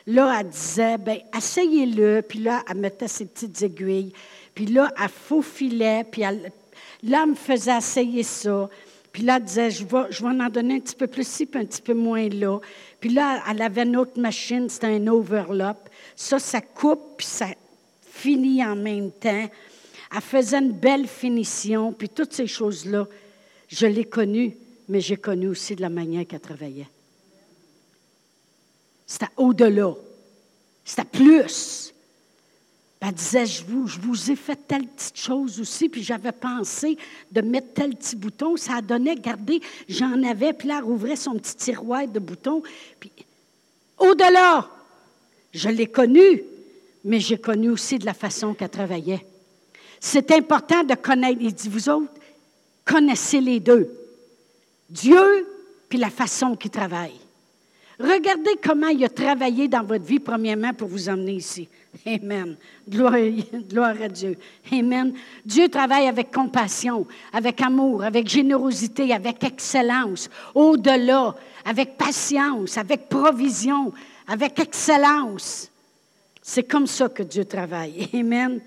Là, 0.07 0.37
elle 0.39 0.49
disait, 0.49 0.97
bien, 0.97 1.19
asseyez-le. 1.31 2.21
Puis 2.21 2.39
là, 2.39 2.63
elle 2.69 2.77
mettait 2.77 3.07
ses 3.07 3.25
petites 3.25 3.61
aiguilles. 3.61 4.13
Puis 4.53 4.65
là, 4.65 4.91
elle 5.01 5.09
faufilait. 5.09 6.03
Puis 6.09 6.21
là, 6.21 6.31
elle 7.03 7.29
me 7.29 7.35
faisait 7.35 7.77
essayer 7.77 8.23
ça. 8.23 8.69
Puis 9.13 9.23
là, 9.23 9.37
elle 9.37 9.43
disait, 9.43 9.69
je 9.71 9.85
vais, 9.85 10.05
je 10.09 10.23
vais 10.23 10.29
en 10.29 10.49
donner 10.49 10.75
un 10.75 10.79
petit 10.79 10.95
peu 10.95 11.05
plus 11.07 11.21
ici, 11.21 11.45
puis 11.45 11.61
un 11.61 11.65
petit 11.65 11.81
peu 11.81 11.93
moins 11.93 12.27
là. 12.29 12.59
Puis 12.99 13.11
là, 13.11 13.43
elle 13.49 13.61
avait 13.61 13.83
une 13.83 13.95
autre 13.95 14.19
machine, 14.19 14.67
c'était 14.67 14.87
un 14.87 15.07
overlap. 15.07 15.87
Ça, 16.15 16.39
ça 16.39 16.61
coupe, 16.61 17.17
puis 17.17 17.27
ça 17.27 17.47
finit 18.01 18.65
en 18.65 18.75
même 18.75 19.11
temps. 19.11 19.49
Elle 20.15 20.21
faisait 20.21 20.57
une 20.57 20.71
belle 20.71 21.07
finition, 21.07 21.93
puis 21.93 22.09
toutes 22.09 22.33
ces 22.33 22.47
choses-là, 22.47 23.07
je 23.67 23.85
l'ai 23.85 24.05
connue, 24.05 24.55
mais 24.89 24.99
j'ai 24.99 25.17
connu 25.17 25.47
aussi 25.47 25.75
de 25.75 25.81
la 25.81 25.89
manière 25.89 26.25
qu'elle 26.25 26.39
travaillait. 26.39 26.87
C'était 29.13 29.31
au-delà. 29.37 29.93
C'était 30.83 31.05
plus. 31.05 31.93
Elle 32.99 33.13
disait, 33.13 33.45
je 33.45 33.63
vous, 33.63 33.85
je 33.85 33.99
vous 33.99 34.31
ai 34.31 34.35
fait 34.35 34.55
telle 34.67 34.87
petite 34.87 35.15
chose 35.15 35.59
aussi, 35.59 35.87
puis 35.87 36.01
j'avais 36.01 36.31
pensé 36.31 36.97
de 37.31 37.41
mettre 37.41 37.75
tel 37.75 37.95
petit 37.95 38.15
bouton. 38.15 38.57
Ça 38.57 38.81
donné, 38.81 39.11
regardez, 39.11 39.61
j'en 39.87 40.23
avais, 40.23 40.51
puis 40.53 40.67
là, 40.67 40.79
elle 40.79 40.85
ouvrait 40.85 41.15
son 41.15 41.35
petit 41.35 41.55
tiroir 41.55 42.07
de 42.07 42.17
boutons. 42.17 42.63
Au-delà, 43.99 44.67
je 45.51 45.69
l'ai 45.69 45.85
connue, 45.85 46.41
mais 47.03 47.19
j'ai 47.19 47.37
connu 47.37 47.69
aussi 47.69 47.99
de 47.99 48.07
la 48.07 48.15
façon 48.15 48.55
qu'elle 48.55 48.69
travaillait. 48.69 49.23
C'est 49.99 50.31
important 50.31 50.83
de 50.83 50.95
connaître. 50.95 51.37
Il 51.39 51.53
dit, 51.53 51.69
vous 51.69 51.87
autres, 51.87 52.13
connaissez 52.83 53.41
les 53.41 53.59
deux. 53.59 53.95
Dieu, 54.89 55.47
puis 55.87 55.99
la 55.99 56.09
façon 56.09 56.55
qu'il 56.55 56.71
travaille. 56.71 57.22
Regardez 58.03 58.57
comment 58.61 58.89
il 58.89 59.05
a 59.05 59.09
travaillé 59.09 59.69
dans 59.69 59.83
votre 59.83 60.03
vie, 60.03 60.19
premièrement, 60.19 60.73
pour 60.73 60.89
vous 60.89 61.07
emmener 61.07 61.35
ici. 61.35 61.69
Amen. 62.05 62.57
Gloire, 62.89 63.15
gloire, 63.69 63.95
à 64.01 64.09
Dieu. 64.09 64.35
Amen. 64.73 65.13
Dieu 65.45 65.69
travaille 65.69 66.07
avec 66.07 66.29
compassion, 66.29 67.07
avec 67.31 67.61
amour, 67.61 68.03
avec 68.03 68.27
générosité, 68.27 69.13
avec 69.13 69.41
excellence, 69.45 70.29
au-delà, 70.53 71.33
avec 71.63 71.95
patience, 71.95 72.77
avec 72.77 73.07
provision, 73.07 73.93
avec 74.27 74.59
excellence. 74.59 75.71
C'est 76.41 76.63
comme 76.63 76.87
ça 76.87 77.07
que 77.07 77.23
Dieu 77.23 77.45
travaille. 77.45 78.09
Amen. 78.13 78.59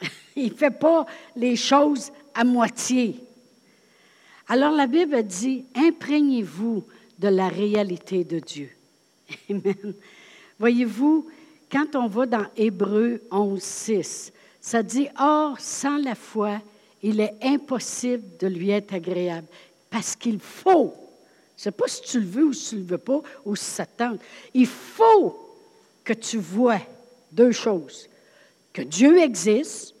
Il 0.34 0.44
ne 0.44 0.56
fait 0.56 0.70
pas 0.70 1.04
les 1.36 1.56
choses 1.56 2.10
à 2.34 2.42
moitié. 2.42 3.20
Alors 4.48 4.72
la 4.72 4.86
Bible 4.86 5.22
dit, 5.24 5.66
imprégnez-vous 5.74 6.84
de 7.18 7.28
la 7.28 7.48
réalité 7.48 8.24
de 8.24 8.38
Dieu. 8.38 8.70
Amen. 9.50 9.94
Voyez-vous, 10.58 11.28
quand 11.70 11.94
on 11.94 12.06
va 12.06 12.26
dans 12.26 12.46
Hébreu 12.56 13.22
11, 13.30 13.62
6, 13.62 14.32
ça 14.60 14.82
dit, 14.82 15.08
Or, 15.18 15.58
sans 15.60 15.98
la 15.98 16.14
foi, 16.14 16.60
il 17.02 17.20
est 17.20 17.34
impossible 17.42 18.24
de 18.38 18.46
lui 18.46 18.70
être 18.70 18.94
agréable, 18.94 19.46
parce 19.90 20.16
qu'il 20.16 20.40
faut, 20.40 20.94
je 21.56 21.60
ne 21.60 21.64
sais 21.64 21.70
pas 21.70 21.88
si 21.88 22.02
tu 22.02 22.20
le 22.20 22.26
veux 22.26 22.44
ou 22.46 22.52
si 22.52 22.70
tu 22.70 22.74
ne 22.76 22.80
le 22.80 22.86
veux 22.86 22.98
pas, 22.98 23.22
ou 23.44 23.56
si 23.56 23.64
ça 23.64 23.86
tente, 23.86 24.20
il 24.54 24.66
faut 24.66 25.38
que 26.04 26.12
tu 26.12 26.38
vois 26.38 26.80
deux 27.32 27.52
choses, 27.52 28.08
que 28.72 28.82
Dieu 28.82 29.18
existe 29.18 29.94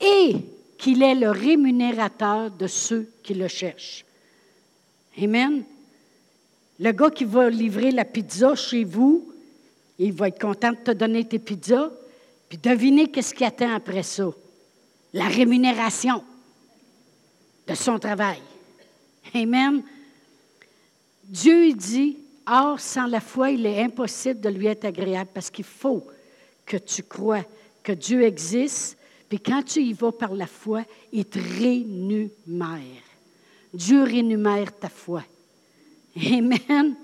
et 0.00 0.36
qu'il 0.76 1.02
est 1.02 1.14
le 1.14 1.30
rémunérateur 1.30 2.50
de 2.50 2.66
ceux 2.66 3.10
qui 3.22 3.34
le 3.34 3.48
cherchent. 3.48 4.04
Amen. 5.20 5.64
Le 6.78 6.92
gars 6.92 7.10
qui 7.10 7.24
va 7.24 7.50
livrer 7.50 7.90
la 7.90 8.04
pizza 8.04 8.54
chez 8.54 8.84
vous, 8.84 9.32
il 9.98 10.12
va 10.12 10.28
être 10.28 10.40
content 10.40 10.70
de 10.70 10.76
te 10.76 10.90
donner 10.92 11.24
tes 11.24 11.38
pizzas. 11.38 11.90
Puis 12.48 12.58
devinez 12.58 13.10
qu'est-ce 13.10 13.34
qui 13.34 13.44
attend 13.44 13.74
après 13.74 14.02
ça? 14.02 14.30
La 15.12 15.26
rémunération 15.26 16.22
de 17.66 17.74
son 17.74 17.98
travail. 17.98 18.38
Amen. 19.34 19.82
Dieu 21.24 21.72
dit, 21.72 22.16
Or, 22.50 22.80
sans 22.80 23.06
la 23.06 23.20
foi, 23.20 23.50
il 23.50 23.66
est 23.66 23.82
impossible 23.82 24.40
de 24.40 24.48
lui 24.48 24.66
être 24.66 24.86
agréable 24.86 25.30
parce 25.34 25.50
qu'il 25.50 25.66
faut 25.66 26.06
que 26.64 26.78
tu 26.78 27.02
crois 27.02 27.44
que 27.82 27.92
Dieu 27.92 28.22
existe. 28.22 28.96
Puis 29.28 29.38
quand 29.38 29.62
tu 29.62 29.80
y 29.80 29.92
vas 29.92 30.12
par 30.12 30.34
la 30.34 30.46
foi, 30.46 30.84
il 31.12 31.26
te 31.26 31.38
rémunère. 31.38 33.02
Dieu 33.74 34.02
rémunère 34.02 34.74
ta 34.78 34.88
foi. 34.88 35.22
Amen. 36.26 36.96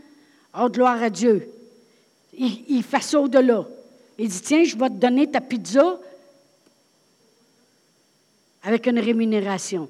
Oh, 0.58 0.68
gloire 0.68 1.02
à 1.02 1.10
Dieu. 1.10 1.48
Il, 2.36 2.82
fait 2.82 3.02
ça 3.02 3.20
au-delà. 3.20 3.66
Il 4.18 4.28
dit, 4.28 4.40
tiens, 4.40 4.64
je 4.64 4.76
vais 4.76 4.88
te 4.88 4.94
donner 4.94 5.30
ta 5.30 5.40
pizza 5.40 5.98
avec 8.62 8.86
une 8.86 8.98
rémunération. 8.98 9.88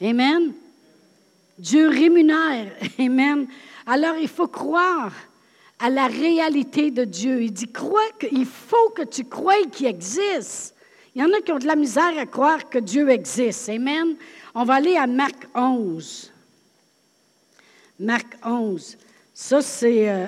Amen. 0.00 0.52
Dieu 1.58 1.88
rémunère. 1.88 2.72
Amen. 2.98 3.46
Alors, 3.86 4.16
il 4.16 4.28
faut 4.28 4.48
croire 4.48 5.12
à 5.78 5.88
la 5.88 6.06
réalité 6.06 6.90
de 6.90 7.04
Dieu. 7.04 7.42
Il 7.42 7.52
dit, 7.52 7.70
crois 7.70 8.10
qu'il 8.18 8.46
faut 8.46 8.90
que 8.90 9.02
tu 9.02 9.24
croies 9.24 9.64
qu'il 9.70 9.86
existe. 9.86 10.74
Il 11.14 11.22
y 11.22 11.24
en 11.24 11.32
a 11.32 11.40
qui 11.40 11.52
ont 11.52 11.58
de 11.58 11.66
la 11.66 11.76
misère 11.76 12.18
à 12.18 12.26
croire 12.26 12.68
que 12.68 12.78
Dieu 12.78 13.08
existe. 13.08 13.68
Amen. 13.70 14.16
On 14.54 14.64
va 14.64 14.74
aller 14.74 14.96
à 14.96 15.06
Marc 15.06 15.46
11. 15.54 16.32
Marc 17.98 18.36
11. 18.44 18.96
Ça, 19.32 19.60
c'est. 19.62 20.08
Euh, 20.08 20.26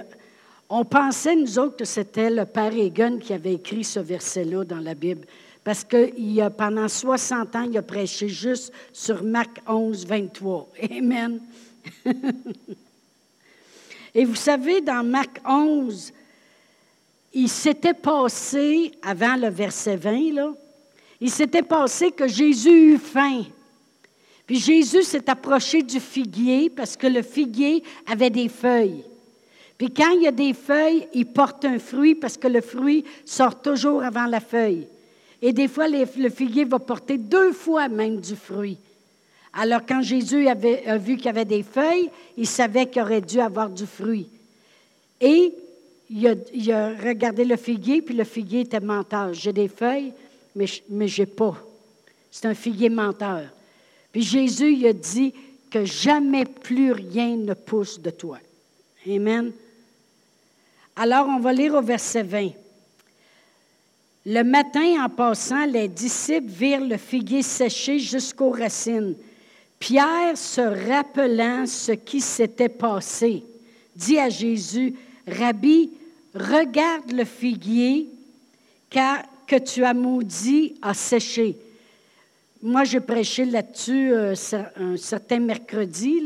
on 0.70 0.84
pensait, 0.84 1.34
nous 1.34 1.58
autres, 1.58 1.76
que 1.78 1.84
c'était 1.84 2.28
le 2.28 2.44
père 2.44 2.74
Egan 2.74 3.18
qui 3.18 3.32
avait 3.32 3.54
écrit 3.54 3.84
ce 3.84 4.00
verset-là 4.00 4.64
dans 4.64 4.80
la 4.80 4.94
Bible. 4.94 5.26
Parce 5.64 5.82
que 5.82 6.12
il 6.16 6.40
a, 6.40 6.50
pendant 6.50 6.88
60 6.88 7.56
ans, 7.56 7.66
il 7.70 7.76
a 7.78 7.82
prêché 7.82 8.28
juste 8.28 8.72
sur 8.92 9.22
Marc 9.22 9.60
11, 9.66 10.06
23. 10.06 10.68
Amen. 10.90 11.40
Et 14.14 14.24
vous 14.24 14.34
savez, 14.34 14.80
dans 14.80 15.04
Marc 15.04 15.40
11, 15.46 16.12
il 17.34 17.48
s'était 17.48 17.94
passé, 17.94 18.92
avant 19.02 19.36
le 19.36 19.48
verset 19.48 19.96
20, 19.96 20.32
là, 20.32 20.52
il 21.20 21.30
s'était 21.30 21.62
passé 21.62 22.12
que 22.12 22.26
Jésus 22.26 22.94
eut 22.94 22.98
faim. 22.98 23.44
Puis 24.48 24.60
Jésus 24.60 25.02
s'est 25.02 25.28
approché 25.28 25.82
du 25.82 26.00
figuier 26.00 26.70
parce 26.70 26.96
que 26.96 27.06
le 27.06 27.20
figuier 27.20 27.82
avait 28.10 28.30
des 28.30 28.48
feuilles. 28.48 29.04
Puis 29.76 29.90
quand 29.90 30.08
il 30.12 30.22
y 30.22 30.26
a 30.26 30.32
des 30.32 30.54
feuilles, 30.54 31.06
il 31.12 31.26
porte 31.26 31.66
un 31.66 31.78
fruit 31.78 32.14
parce 32.14 32.38
que 32.38 32.48
le 32.48 32.62
fruit 32.62 33.04
sort 33.26 33.60
toujours 33.60 34.02
avant 34.02 34.24
la 34.24 34.40
feuille. 34.40 34.86
Et 35.42 35.52
des 35.52 35.68
fois, 35.68 35.86
le 35.86 36.30
figuier 36.30 36.64
va 36.64 36.78
porter 36.78 37.18
deux 37.18 37.52
fois 37.52 37.88
même 37.88 38.22
du 38.22 38.34
fruit. 38.34 38.78
Alors 39.52 39.82
quand 39.86 40.00
Jésus 40.00 40.48
avait, 40.48 40.86
a 40.86 40.96
vu 40.96 41.16
qu'il 41.16 41.26
y 41.26 41.28
avait 41.28 41.44
des 41.44 41.62
feuilles, 41.62 42.08
il 42.38 42.46
savait 42.46 42.86
qu'il 42.86 43.02
aurait 43.02 43.20
dû 43.20 43.40
avoir 43.40 43.68
du 43.68 43.84
fruit. 43.84 44.28
Et 45.20 45.52
il 46.08 46.26
a, 46.72 46.94
regardé 46.94 47.44
le 47.44 47.56
figuier, 47.56 48.00
puis 48.00 48.14
le 48.14 48.24
figuier 48.24 48.60
était 48.60 48.80
menteur. 48.80 49.34
J'ai 49.34 49.52
des 49.52 49.68
feuilles, 49.68 50.14
mais 50.56 50.66
je 50.66 51.20
n'ai 51.20 51.26
pas. 51.26 51.54
C'est 52.30 52.46
un 52.46 52.54
figuier 52.54 52.88
menteur. 52.88 53.42
Puis 54.12 54.22
Jésus 54.22 54.72
il 54.72 54.86
a 54.86 54.92
dit 54.92 55.34
que 55.70 55.84
jamais 55.84 56.44
plus 56.44 56.92
rien 56.92 57.36
ne 57.36 57.54
pousse 57.54 58.00
de 58.00 58.10
toi. 58.10 58.38
Amen. 59.06 59.52
Alors, 60.96 61.28
on 61.28 61.38
va 61.38 61.52
lire 61.52 61.74
au 61.74 61.82
verset 61.82 62.22
20. 62.22 62.50
Le 64.26 64.42
matin, 64.42 65.04
en 65.04 65.08
passant, 65.08 65.64
les 65.64 65.88
disciples 65.88 66.50
virent 66.50 66.84
le 66.84 66.96
figuier 66.96 67.42
séché 67.42 67.98
jusqu'aux 67.98 68.50
racines. 68.50 69.14
Pierre, 69.78 70.36
se 70.36 70.60
rappelant 70.60 71.66
ce 71.66 71.92
qui 71.92 72.20
s'était 72.20 72.68
passé, 72.68 73.44
dit 73.94 74.18
à 74.18 74.28
Jésus, 74.28 74.94
Rabbi, 75.26 75.90
regarde 76.34 77.12
le 77.12 77.24
figuier 77.24 78.08
car, 78.90 79.22
que 79.46 79.56
tu 79.56 79.84
as 79.84 79.94
maudit 79.94 80.74
a 80.82 80.94
séché. 80.94 81.56
Moi, 82.60 82.84
j'ai 82.84 83.00
prêché 83.00 83.44
là-dessus 83.44 84.12
euh, 84.12 84.34
un 84.76 84.96
certain 84.96 85.38
mercredi, 85.38 86.22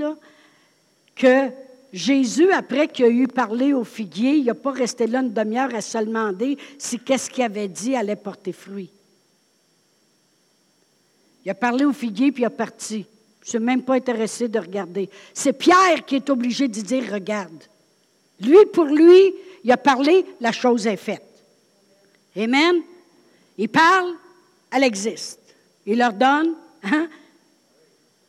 que 1.14 1.50
Jésus, 1.92 2.50
après 2.52 2.88
qu'il 2.88 3.04
a 3.04 3.08
eu 3.08 3.28
parlé 3.28 3.74
au 3.74 3.84
figuier, 3.84 4.36
il 4.36 4.46
n'a 4.46 4.54
pas 4.54 4.72
resté 4.72 5.06
là 5.06 5.20
une 5.20 5.32
demi-heure 5.32 5.74
à 5.74 5.82
se 5.82 5.98
demander 5.98 6.56
si 6.78 6.98
qu'est-ce 6.98 7.28
qu'il 7.28 7.44
avait 7.44 7.68
dit 7.68 7.94
allait 7.94 8.16
porter 8.16 8.52
fruit. 8.52 8.90
Il 11.44 11.50
a 11.50 11.54
parlé 11.54 11.84
au 11.84 11.92
figuier, 11.92 12.32
puis 12.32 12.44
il 12.44 12.46
est 12.46 12.50
parti. 12.50 13.04
Je 13.40 13.46
ne 13.46 13.50
suis 13.50 13.58
même 13.58 13.82
pas 13.82 13.94
intéressé 13.94 14.48
de 14.48 14.58
regarder. 14.58 15.10
C'est 15.34 15.52
Pierre 15.52 16.06
qui 16.06 16.16
est 16.16 16.30
obligé 16.30 16.68
de 16.68 16.80
dire 16.80 17.12
Regarde. 17.12 17.64
Lui, 18.40 18.64
pour 18.72 18.84
lui, 18.84 19.34
il 19.64 19.70
a 19.70 19.76
parlé, 19.76 20.24
la 20.40 20.52
chose 20.52 20.86
est 20.86 20.96
faite. 20.96 21.22
Amen. 22.36 22.76
Il 23.58 23.68
parle, 23.68 24.14
elle 24.70 24.84
existe. 24.84 25.41
Il 25.86 25.98
leur 25.98 26.12
donne. 26.12 26.54
Hein? 26.82 27.08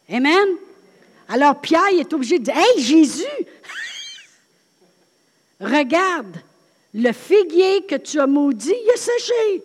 Amen? 0.10 0.48
Alors 1.27 1.60
Pierre 1.62 1.88
est 1.93 2.13
obligé 2.13 2.39
de 2.39 2.45
dire 2.45 2.57
Hey, 2.57 2.81
Jésus, 2.81 3.24
regarde, 5.60 6.38
le 6.93 7.12
figuier 7.12 7.83
que 7.86 7.95
tu 7.95 8.19
as 8.19 8.27
maudit, 8.27 8.75
il 8.83 8.91
a 8.91 8.98
séché. 8.98 9.63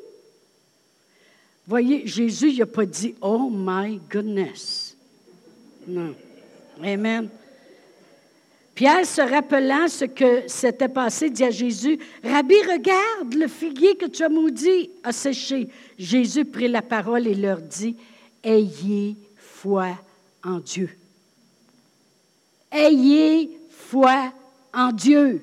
Voyez, 1.66 2.07
Jésus 2.07 2.59
n'a 2.59 2.66
pas 2.66 2.87
dit 2.87 3.14
Oh 3.21 3.50
my 3.50 4.00
goodness. 4.11 4.97
Non. 5.87 6.14
Amen? 6.83 7.28
Pierre, 8.78 9.04
se 9.04 9.20
rappelant 9.20 9.88
ce 9.88 10.04
que 10.04 10.47
s'était 10.47 10.87
passé, 10.87 11.30
dit 11.30 11.42
à 11.42 11.50
Jésus, 11.50 11.99
Rabbi, 12.23 12.54
regarde, 12.62 13.35
le 13.35 13.49
figuier 13.49 13.97
que 13.97 14.06
tu 14.06 14.23
as 14.23 14.28
maudit 14.28 14.88
a 15.02 15.11
séché. 15.11 15.68
Jésus 15.99 16.44
prit 16.44 16.68
la 16.68 16.80
parole 16.80 17.26
et 17.26 17.35
leur 17.35 17.61
dit, 17.61 17.97
Ayez 18.44 19.16
foi 19.37 19.99
en 20.44 20.61
Dieu. 20.61 20.97
Ayez 22.70 23.50
foi 23.68 24.32
en 24.73 24.92
Dieu. 24.92 25.42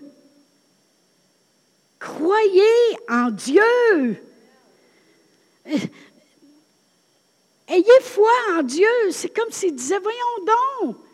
Croyez 2.00 2.98
en 3.10 3.32
Dieu. 3.32 4.16
Ayez 7.68 8.02
foi 8.02 8.32
en 8.58 8.64
Dieu. 8.64 8.88
C'est 9.12 9.36
comme 9.36 9.52
s'il 9.52 9.76
disait, 9.76 10.00
voyons 10.00 10.86
donc, 10.86 11.05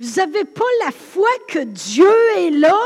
vous 0.00 0.16
n'avez 0.16 0.44
pas 0.44 0.64
la 0.84 0.92
foi 0.92 1.28
que 1.46 1.58
Dieu 1.58 2.10
est 2.36 2.50
là? 2.50 2.80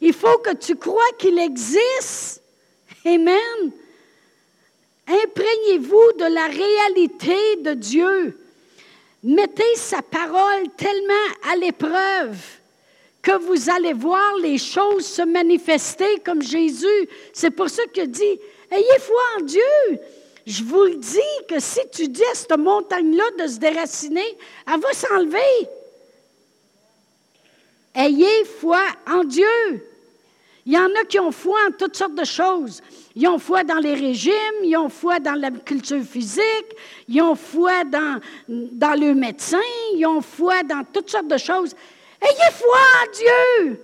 Il 0.00 0.12
faut 0.12 0.38
que 0.38 0.54
tu 0.54 0.76
crois 0.76 1.10
qu'il 1.18 1.36
existe. 1.38 2.42
Amen. 3.04 3.72
Imprégnez-vous 5.08 6.12
de 6.18 6.32
la 6.32 6.46
réalité 6.46 7.56
de 7.56 7.74
Dieu. 7.74 8.38
Mettez 9.24 9.74
sa 9.74 10.00
parole 10.02 10.68
tellement 10.76 11.50
à 11.50 11.56
l'épreuve 11.56 12.38
que 13.20 13.36
vous 13.38 13.68
allez 13.68 13.92
voir 13.92 14.36
les 14.36 14.58
choses 14.58 15.04
se 15.04 15.22
manifester 15.22 16.20
comme 16.24 16.42
Jésus. 16.42 17.08
C'est 17.32 17.50
pour 17.50 17.68
ça 17.68 17.82
qu'il 17.92 18.08
dit, 18.08 18.40
ayez 18.70 18.98
foi 19.00 19.22
en 19.38 19.42
Dieu. 19.42 19.98
Je 20.46 20.62
vous 20.62 20.84
le 20.84 20.94
dis 20.94 21.46
que 21.48 21.58
si 21.58 21.80
tu 21.92 22.06
dis 22.06 22.24
à 22.24 22.34
cette 22.34 22.56
montagne-là 22.56 23.24
de 23.40 23.48
se 23.48 23.58
déraciner, 23.58 24.38
elle 24.72 24.80
va 24.80 24.92
s'enlever. 24.92 25.68
Ayez 27.96 28.44
foi 28.44 28.82
en 29.06 29.24
Dieu. 29.24 29.46
Il 30.66 30.72
y 30.72 30.78
en 30.78 30.90
a 31.00 31.04
qui 31.04 31.18
ont 31.18 31.30
foi 31.30 31.58
en 31.68 31.72
toutes 31.72 31.96
sortes 31.96 32.14
de 32.14 32.24
choses. 32.24 32.82
Ils 33.14 33.26
ont 33.28 33.38
foi 33.38 33.64
dans 33.64 33.78
les 33.78 33.94
régimes, 33.94 34.34
ils 34.64 34.76
ont 34.76 34.90
foi 34.90 35.18
dans 35.20 35.34
la 35.34 35.50
culture 35.50 36.02
physique, 36.02 36.42
ils 37.08 37.22
ont 37.22 37.36
foi 37.36 37.84
dans, 37.84 38.20
le 38.50 39.14
médecin, 39.14 39.60
ils 39.94 40.04
ont 40.04 40.20
foi 40.20 40.62
dans 40.64 40.84
toutes 40.92 41.08
sortes 41.08 41.28
de 41.28 41.38
choses. 41.38 41.74
Ayez 42.20 42.52
foi 42.52 42.78
en 43.02 43.12
Dieu. 43.12 43.80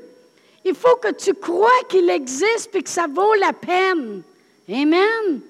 Il 0.64 0.74
faut 0.74 0.96
que 0.96 1.12
tu 1.12 1.32
crois 1.34 1.70
qu'il 1.88 2.10
existe 2.10 2.74
et 2.74 2.82
que 2.82 2.90
ça 2.90 3.06
vaut 3.08 3.34
la 3.34 3.52
peine. 3.52 4.22
Amen. 4.68 5.40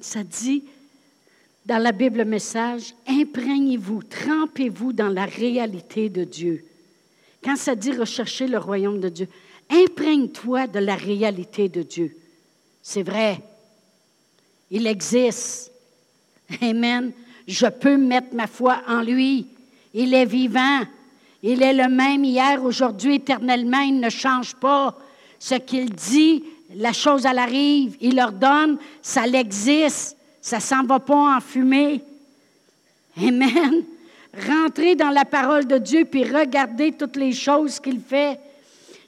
ça 0.00 0.22
dit 0.22 0.64
dans 1.64 1.78
la 1.78 1.92
Bible 1.92 2.24
message, 2.24 2.94
imprégnez-vous, 3.06 4.02
trempez-vous 4.02 4.92
dans 4.92 5.08
la 5.08 5.26
réalité 5.26 6.08
de 6.08 6.24
Dieu. 6.24 6.64
Quand 7.42 7.56
ça 7.56 7.74
dit 7.74 7.92
rechercher 7.92 8.46
le 8.46 8.58
royaume 8.58 9.00
de 9.00 9.08
Dieu, 9.08 9.28
imprègne-toi 9.70 10.66
de 10.66 10.78
la 10.78 10.96
réalité 10.96 11.68
de 11.68 11.82
Dieu. 11.82 12.16
C'est 12.82 13.02
vrai. 13.02 13.40
Il 14.70 14.86
existe. 14.86 15.70
Amen. 16.60 17.12
Je 17.46 17.66
peux 17.66 17.96
mettre 17.96 18.34
ma 18.34 18.46
foi 18.46 18.82
en 18.88 19.02
lui. 19.02 19.46
Il 19.94 20.14
est 20.14 20.26
vivant. 20.26 20.80
Il 21.42 21.62
est 21.62 21.74
le 21.74 21.88
même 21.88 22.24
hier, 22.24 22.62
aujourd'hui, 22.64 23.16
éternellement. 23.16 23.80
Il 23.80 24.00
ne 24.00 24.10
change 24.10 24.54
pas. 24.56 24.96
Ce 25.38 25.56
qu'il 25.56 25.90
dit, 25.90 26.44
la 26.74 26.92
chose, 26.92 27.26
elle 27.26 27.38
arrive. 27.38 27.96
Il 28.00 28.16
leur 28.16 28.32
donne, 28.32 28.78
ça 29.00 29.26
l'existe. 29.26 30.16
Ça 30.42 30.56
ne 30.56 30.62
s'en 30.62 30.82
va 30.82 30.98
pas 30.98 31.36
en 31.36 31.40
fumée. 31.40 32.02
Amen. 33.16 33.84
Rentrez 34.48 34.96
dans 34.96 35.10
la 35.10 35.24
parole 35.24 35.66
de 35.66 35.78
Dieu 35.78 36.04
puis 36.04 36.24
regardez 36.24 36.92
toutes 36.92 37.16
les 37.16 37.32
choses 37.32 37.78
qu'il 37.78 38.00
fait. 38.00 38.38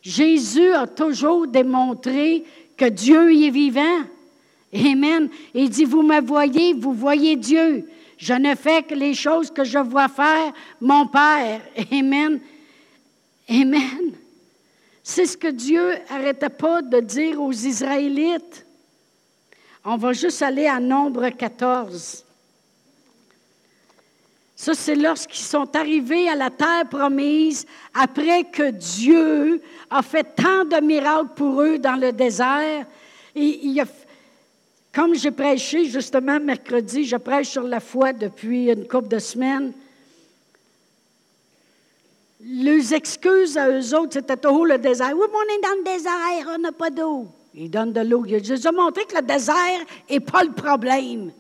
Jésus 0.01 0.73
a 0.73 0.87
toujours 0.87 1.49
démontré 1.49 2.44
que 2.77 2.85
Dieu 2.85 3.33
y 3.33 3.47
est 3.47 3.51
vivant. 3.51 4.05
Amen. 4.73 5.29
Il 5.53 5.70
dit, 5.70 5.85
vous 5.85 6.03
me 6.03 6.20
voyez, 6.20 6.73
vous 6.73 6.92
voyez 6.92 7.37
Dieu. 7.37 7.88
Je 8.16 8.35
ne 8.35 8.55
fais 8.55 8.83
que 8.83 8.94
les 8.94 9.14
choses 9.14 9.51
que 9.51 9.64
je 9.64 9.79
vois 9.79 10.09
faire 10.09 10.53
mon 10.81 11.07
Père. 11.09 11.61
Amen. 11.90 12.38
Amen. 13.49 14.12
C'est 15.03 15.27
ce 15.27 15.37
que 15.37 15.49
Dieu 15.49 15.94
n'arrêtait 16.11 16.49
pas 16.49 16.81
de 16.81 17.01
dire 17.01 17.42
aux 17.42 17.53
Israélites. 17.53 18.63
On 19.87 19.97
va 19.99 20.14
juste 20.14 20.40
aller 20.40 20.66
à 20.66 20.81
Nombre 20.81 21.29
14. 21.29 22.25
Ça, 24.57 24.73
c'est 24.73 24.94
lorsqu'ils 24.94 25.44
sont 25.44 25.77
arrivés 25.77 26.27
à 26.29 26.35
la 26.35 26.49
terre 26.49 26.88
promise 26.88 27.66
après 27.92 28.44
que 28.44 28.70
Dieu 28.70 29.61
a 29.90 30.01
fait 30.01 30.25
tant 30.37 30.64
de 30.64 30.81
miracles 30.83 31.35
pour 31.37 31.61
eux 31.61 31.79
dans 31.79 31.97
le 31.97 32.12
désert. 32.12 32.87
Et 33.35 33.75
comme 34.90 35.14
j'ai 35.16 35.33
prêché 35.33 35.85
justement 35.85 36.40
mercredi, 36.40 37.05
je 37.05 37.16
prêche 37.16 37.49
sur 37.49 37.64
la 37.64 37.81
foi 37.81 38.14
depuis 38.14 38.70
une 38.70 38.88
couple 38.88 39.09
de 39.09 39.18
semaines. 39.18 39.73
Les 42.40 42.94
excuses 42.94 43.59
à 43.59 43.68
eux 43.68 43.94
autres, 43.94 44.14
c'était 44.14 44.47
oh, 44.47 44.64
le 44.64 44.79
désert. 44.79 45.12
Oui, 45.14 45.27
on 45.31 45.55
est 45.55 45.62
dans 45.62 45.79
le 45.79 45.85
désert, 45.85 46.55
on 46.55 46.59
n'a 46.59 46.73
pas 46.73 46.90
d'eau. 46.90 47.29
Ils 47.55 47.71
donnent 47.71 47.93
de 47.93 48.01
l'eau. 48.01 48.25
Je 48.27 48.35
les 48.37 48.67
ai 48.67 48.73
montré 48.73 49.05
que 49.05 49.14
le 49.17 49.23
désert 49.23 49.85
n'est 50.11 50.21
pas 50.21 50.43
le 50.43 50.53
problème. 50.53 51.33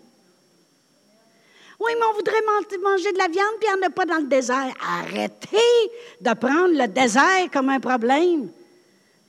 Oui, 1.80 1.92
mais 1.98 2.06
on 2.10 2.14
voudrait 2.14 2.42
manger 2.82 3.12
de 3.12 3.18
la 3.18 3.26
viande, 3.26 3.56
puis 3.58 3.68
il 3.68 3.78
n'y 3.78 3.84
en 3.84 3.88
a 3.88 3.90
pas 3.90 4.06
dans 4.06 4.18
le 4.18 4.26
désert. 4.26 4.72
Arrêtez 4.80 5.90
de 6.20 6.32
prendre 6.34 6.72
le 6.72 6.86
désert 6.86 7.50
comme 7.52 7.68
un 7.68 7.80
problème. 7.80 8.48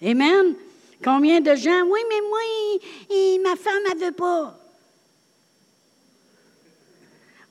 Amen. 0.01 0.55
Combien 1.03 1.41
de 1.41 1.55
gens, 1.55 1.83
oui, 1.87 1.99
mais 2.07 2.21
moi, 2.21 3.43
ma 3.43 3.55
femme 3.55 3.99
ne 3.99 4.05
veut 4.05 4.11
pas. 4.11 4.57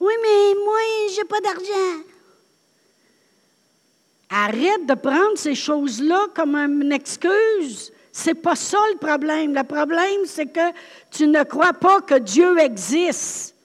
Oui, 0.00 0.12
mais 0.22 0.54
moi, 0.64 0.78
je 1.10 1.16
n'ai 1.16 1.24
pas 1.24 1.40
d'argent. 1.40 2.02
Arrête 4.30 4.86
de 4.86 4.94
prendre 4.94 5.36
ces 5.36 5.54
choses-là 5.54 6.28
comme 6.34 6.54
une 6.56 6.92
excuse. 6.92 7.92
C'est 8.16 8.34
pas 8.34 8.54
ça 8.54 8.78
le 8.92 8.98
problème. 8.98 9.54
Le 9.54 9.64
problème, 9.64 10.20
c'est 10.24 10.46
que 10.46 10.72
tu 11.10 11.26
ne 11.26 11.42
crois 11.42 11.72
pas 11.72 12.00
que 12.00 12.14
Dieu 12.14 12.56
existe. 12.60 13.56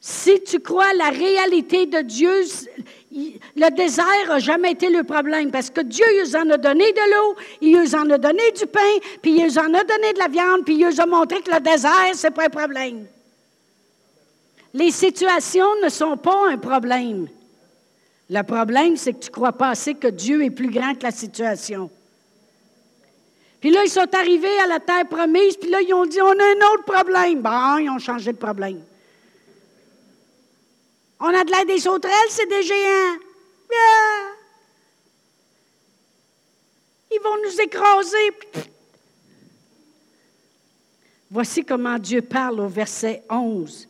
Si 0.00 0.40
tu 0.44 0.60
crois 0.60 0.94
la 0.94 1.08
réalité 1.10 1.86
de 1.86 2.00
Dieu, 2.02 2.32
le 3.10 3.76
désert 3.76 4.28
n'a 4.28 4.38
jamais 4.38 4.70
été 4.70 4.88
le 4.88 5.02
problème 5.02 5.50
parce 5.50 5.68
que 5.68 5.80
Dieu 5.80 6.04
il 6.14 6.36
en 6.36 6.48
a 6.48 6.56
donné 6.56 6.92
de 6.92 7.12
l'eau, 7.12 7.34
il 7.60 7.76
nous 7.76 7.94
en 7.96 8.08
a 8.10 8.18
donné 8.18 8.52
du 8.52 8.66
pain, 8.66 8.94
puis 9.20 9.36
il 9.36 9.46
nous 9.46 9.58
en 9.58 9.74
a 9.74 9.82
donné 9.82 10.12
de 10.12 10.18
la 10.20 10.28
viande, 10.28 10.64
puis 10.64 10.76
il 10.76 10.86
nous 10.86 11.00
a 11.00 11.06
montré 11.06 11.40
que 11.40 11.50
le 11.50 11.58
désert, 11.58 12.14
ce 12.14 12.28
n'est 12.28 12.30
pas 12.30 12.44
un 12.44 12.50
problème. 12.50 13.04
Les 14.74 14.92
situations 14.92 15.80
ne 15.82 15.88
sont 15.88 16.16
pas 16.16 16.50
un 16.50 16.56
problème. 16.56 17.26
Le 18.30 18.42
problème, 18.42 18.96
c'est 18.96 19.12
que 19.12 19.24
tu 19.24 19.30
crois 19.30 19.52
pas 19.52 19.70
assez 19.70 19.94
que 19.94 20.08
Dieu 20.08 20.44
est 20.44 20.50
plus 20.50 20.70
grand 20.70 20.94
que 20.94 21.02
la 21.02 21.10
situation. 21.10 21.90
Puis 23.64 23.72
là, 23.72 23.82
ils 23.82 23.90
sont 23.90 24.14
arrivés 24.14 24.58
à 24.58 24.66
la 24.66 24.78
terre 24.78 25.08
promise, 25.08 25.56
puis 25.56 25.70
là, 25.70 25.80
ils 25.80 25.94
ont 25.94 26.04
dit, 26.04 26.20
on 26.20 26.28
a 26.28 26.32
un 26.32 26.74
autre 26.74 26.84
problème. 26.84 27.40
Bon, 27.40 27.78
ils 27.78 27.88
ont 27.88 27.98
changé 27.98 28.30
de 28.30 28.36
problème. 28.36 28.84
On 31.18 31.28
a 31.28 31.42
de 31.42 31.50
l'air 31.50 31.64
des 31.64 31.78
sauterelles, 31.78 32.28
c'est 32.28 32.46
des 32.46 32.62
géants. 32.62 33.16
Ils 37.10 37.20
vont 37.24 37.38
nous 37.42 37.58
écraser. 37.62 38.32
Voici 41.30 41.64
comment 41.64 41.98
Dieu 41.98 42.20
parle 42.20 42.60
au 42.60 42.68
verset 42.68 43.22
11. 43.30 43.88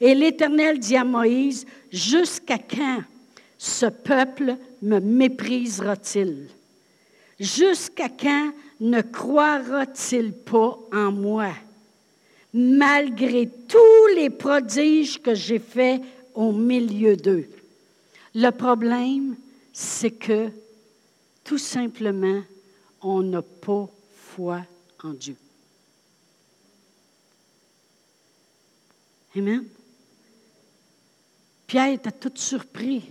Et 0.00 0.12
l'Éternel 0.16 0.80
dit 0.80 0.96
à 0.96 1.04
Moïse, 1.04 1.64
Jusqu'à 1.92 2.58
quand 2.58 3.04
ce 3.58 3.86
peuple 3.86 4.56
me 4.82 4.98
méprisera-t-il? 4.98 6.48
Jusqu'à 7.38 8.08
quand 8.08 8.52
ne 8.84 9.00
croira-t-il 9.00 10.34
pas 10.34 10.78
en 10.92 11.10
moi, 11.10 11.50
malgré 12.52 13.48
tous 13.48 14.06
les 14.14 14.28
prodiges 14.28 15.22
que 15.22 15.34
j'ai 15.34 15.58
faits 15.58 16.02
au 16.34 16.52
milieu 16.52 17.16
d'eux? 17.16 17.48
Le 18.34 18.50
problème, 18.50 19.36
c'est 19.72 20.10
que 20.10 20.50
tout 21.42 21.56
simplement, 21.56 22.42
on 23.00 23.22
n'a 23.22 23.40
pas 23.40 23.88
foi 24.14 24.60
en 25.02 25.14
Dieu. 25.14 25.36
Amen. 29.34 29.64
Pierre 31.66 31.94
était 31.94 32.12
tout 32.12 32.32
surpris 32.34 33.02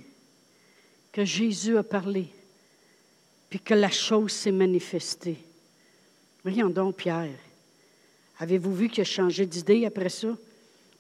que 1.12 1.26
Jésus 1.26 1.78
a 1.78 1.84
parlé, 1.84 2.28
puis 3.50 3.60
que 3.60 3.74
la 3.74 3.90
chose 3.90 4.34
s'est 4.34 4.52
manifestée. 4.52 5.40
Voyons 6.44 6.70
donc, 6.70 6.98
Pierre. 6.98 7.30
Avez-vous 8.40 8.74
vu 8.74 8.90
qu'il 8.90 9.02
a 9.02 9.06
changé 9.06 9.46
d'idée 9.46 9.86
après 9.86 10.10
ça? 10.10 10.28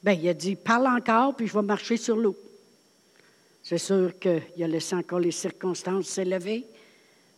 Bien, 0.01 0.13
il 0.13 0.29
a 0.29 0.33
dit, 0.33 0.55
parle 0.55 0.87
encore, 0.87 1.35
puis 1.35 1.47
je 1.47 1.53
vais 1.53 1.61
marcher 1.61 1.97
sur 1.97 2.15
l'eau. 2.15 2.37
C'est 3.61 3.77
sûr 3.77 4.17
qu'il 4.19 4.63
a 4.63 4.67
laissé 4.67 4.95
encore 4.95 5.19
les 5.19 5.31
circonstances 5.31 6.07
s'élever, 6.07 6.65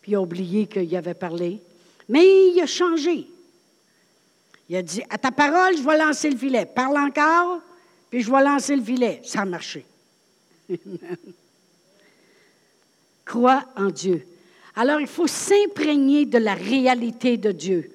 puis 0.02 0.12
il 0.12 0.16
a 0.16 0.22
oublié 0.22 0.68
qu'il 0.68 0.96
avait 0.96 1.14
parlé. 1.16 1.60
Mais 2.08 2.24
il 2.24 2.62
a 2.62 2.68
changé. 2.68 3.28
Il 4.70 4.76
a 4.76 4.82
dit, 4.82 5.02
à 5.10 5.18
ta 5.18 5.32
parole, 5.32 5.78
je 5.78 5.84
vais 5.84 5.98
lancer 5.98 6.30
le 6.30 6.38
filet. 6.38 6.66
Parle 6.66 6.98
encore, 6.98 7.62
puis 8.10 8.22
je 8.22 8.32
vais 8.32 8.44
lancer 8.44 8.76
le 8.76 8.84
filet. 8.84 9.22
Ça 9.24 9.42
a 9.42 9.46
marché. 9.46 9.86
Crois 13.26 13.66
en 13.76 13.90
Dieu. 13.90 14.28
Alors, 14.76 15.00
il 15.00 15.08
faut 15.08 15.28
s'imprégner 15.28 16.26
de 16.26 16.38
la 16.38 16.54
réalité 16.54 17.38
de 17.38 17.52
Dieu. 17.52 17.95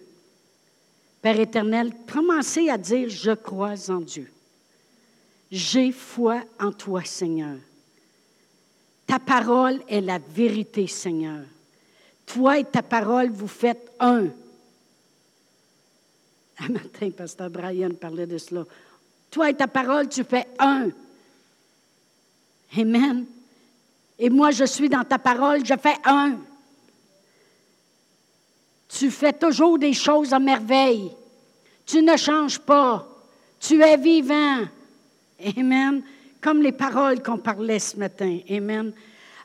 Père 1.23 1.39
éternel, 1.39 1.93
commencez 2.11 2.71
à 2.71 2.79
dire, 2.79 3.09
je 3.09 3.33
crois 3.33 3.91
en 3.91 4.01
Dieu. 4.01 4.31
J'ai 5.51 5.93
foi 5.93 6.43
en 6.59 6.73
toi, 6.73 7.05
Seigneur. 7.05 7.57
Ta 9.07 9.19
parole 9.19 9.81
est 9.89 10.01
la 10.01 10.19
vérité, 10.19 10.87
Seigneur. 10.87 11.43
Toi 12.25 12.61
et 12.61 12.65
ta 12.65 12.83
parole, 12.83 13.31
vous 13.31 13.49
faites 13.49 13.91
un. 13.99 14.29
Un 16.61 16.69
matin, 16.69 17.11
Pasteur 17.11 17.51
Brian 17.51 17.91
parlait 17.91 18.27
de 18.27 18.39
cela. 18.39 18.65
Toi 19.31 19.51
et 19.51 19.55
ta 19.55 19.67
parole, 19.67 20.09
tu 20.09 20.23
fais 20.25 20.47
un. 20.59 20.91
Amen. 22.79 23.27
Et 24.19 24.31
moi, 24.31 24.53
je 24.53 24.65
suis 24.65 24.89
dans 24.89 25.05
ta 25.05 25.19
parole, 25.19 25.67
je 25.67 25.75
fais 25.77 25.97
un. 26.05 26.39
Tu 29.01 29.11
fais 29.11 29.33
toujours 29.33 29.79
des 29.79 29.95
choses 29.95 30.35
à 30.35 30.39
merveille. 30.39 31.11
Tu 31.87 32.03
ne 32.03 32.19
changes 32.19 32.59
pas. 32.59 33.09
Tu 33.59 33.81
es 33.81 33.97
vivant. 33.97 34.59
Amen. 35.57 36.03
Comme 36.39 36.61
les 36.61 36.73
paroles 36.73 37.23
qu'on 37.23 37.39
parlait 37.39 37.79
ce 37.79 37.97
matin. 37.97 38.41
Amen. 38.51 38.93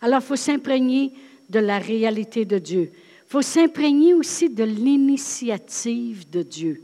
Alors, 0.01 0.19
il 0.19 0.25
faut 0.25 0.35
s'imprégner 0.35 1.13
de 1.49 1.59
la 1.59 1.79
réalité 1.79 2.43
de 2.43 2.57
Dieu. 2.57 2.91
Il 2.93 3.29
faut 3.29 3.41
s'imprégner 3.41 4.13
aussi 4.13 4.49
de 4.49 4.65
l'initiative 4.65 6.29
de 6.29 6.41
Dieu. 6.41 6.83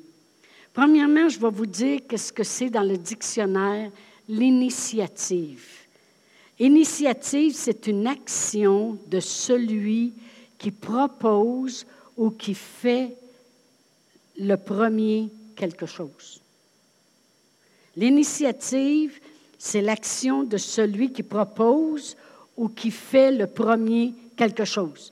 Premièrement, 0.73 1.27
je 1.27 1.41
vais 1.41 1.51
vous 1.51 1.65
dire 1.65 1.99
qu'est-ce 2.07 2.31
que 2.31 2.45
c'est 2.45 2.69
dans 2.69 2.83
le 2.83 2.95
dictionnaire, 2.95 3.91
l'initiative. 4.29 5.67
Initiative, 6.57 7.51
c'est 7.53 7.87
une 7.87 8.07
action 8.07 8.97
de 9.07 9.19
celui 9.19 10.13
qui 10.57 10.71
propose 10.71 11.85
ou 12.21 12.29
qui 12.29 12.53
fait 12.53 13.17
le 14.37 14.55
premier 14.55 15.27
quelque 15.55 15.87
chose. 15.87 16.39
L'initiative, 17.97 19.19
c'est 19.57 19.81
l'action 19.81 20.43
de 20.43 20.57
celui 20.57 21.11
qui 21.11 21.23
propose 21.23 22.15
ou 22.55 22.69
qui 22.69 22.91
fait 22.91 23.31
le 23.31 23.47
premier 23.47 24.13
quelque 24.37 24.65
chose. 24.65 25.11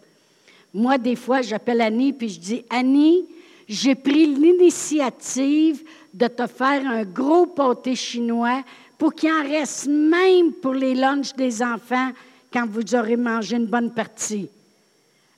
Moi, 0.72 1.00
des 1.00 1.16
fois, 1.16 1.42
j'appelle 1.42 1.82
Annie 1.82 2.14
puis 2.14 2.30
je 2.30 2.40
dis 2.40 2.66
Annie, 2.70 3.26
j'ai 3.68 3.96
pris 3.96 4.28
l'initiative 4.28 5.84
de 6.14 6.28
te 6.28 6.46
faire 6.46 6.86
un 6.86 7.06
gros 7.06 7.48
pâté 7.48 7.96
chinois 7.96 8.64
pour 9.00 9.16
qu'il 9.16 9.32
en 9.32 9.42
reste 9.42 9.88
même 9.88 10.54
pour 10.54 10.76
les 10.76 10.94
lunchs 10.94 11.34
des 11.34 11.64
enfants 11.64 12.12
quand 12.54 12.68
vous 12.68 12.94
aurez 12.94 13.18
mangé 13.18 13.56
une 13.56 13.66
bonne 13.66 13.92
partie. 13.92 14.48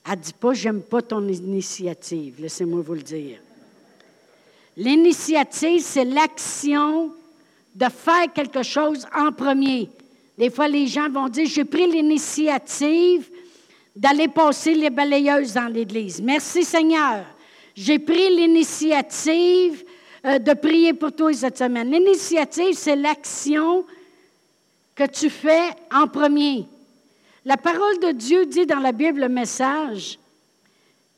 Elle 0.04 0.18
ne 0.18 0.22
dit 0.22 0.32
pas, 0.32 0.52
j'aime 0.52 0.82
pas 0.82 1.02
ton 1.02 1.26
initiative, 1.28 2.36
laissez-moi 2.40 2.80
vous 2.80 2.94
le 2.94 3.02
dire. 3.02 3.38
L'initiative, 4.76 5.80
c'est 5.80 6.04
l'action 6.04 7.12
de 7.74 7.86
faire 7.88 8.32
quelque 8.32 8.62
chose 8.62 9.06
en 9.14 9.32
premier. 9.32 9.88
Des 10.36 10.50
fois, 10.50 10.66
les 10.66 10.86
gens 10.86 11.08
vont 11.08 11.28
dire, 11.28 11.46
j'ai 11.46 11.64
pris 11.64 11.86
l'initiative 11.90 13.30
d'aller 13.94 14.28
passer 14.28 14.74
les 14.74 14.90
balayeuses 14.90 15.54
dans 15.54 15.68
l'Église. 15.72 16.20
Merci 16.22 16.64
Seigneur. 16.64 17.24
J'ai 17.74 17.98
pris 17.98 18.34
l'initiative 18.34 19.84
euh, 20.24 20.38
de 20.38 20.52
prier 20.54 20.94
pour 20.94 21.12
toi 21.12 21.32
cette 21.32 21.58
semaine. 21.58 21.90
L'initiative, 21.90 22.74
c'est 22.74 22.96
l'action 22.96 23.84
que 24.94 25.04
tu 25.06 25.30
fais 25.30 25.70
en 25.92 26.06
premier. 26.06 26.66
La 27.44 27.56
parole 27.56 27.98
de 27.98 28.12
Dieu 28.12 28.46
dit 28.46 28.66
dans 28.66 28.78
la 28.78 28.92
Bible 28.92 29.20
le 29.20 29.28
message 29.28 30.18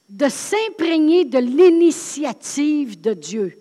de 0.08 0.28
s'imprégner 0.28 1.24
de 1.24 1.38
l'initiative 1.38 3.00
de 3.00 3.12
Dieu. 3.14 3.58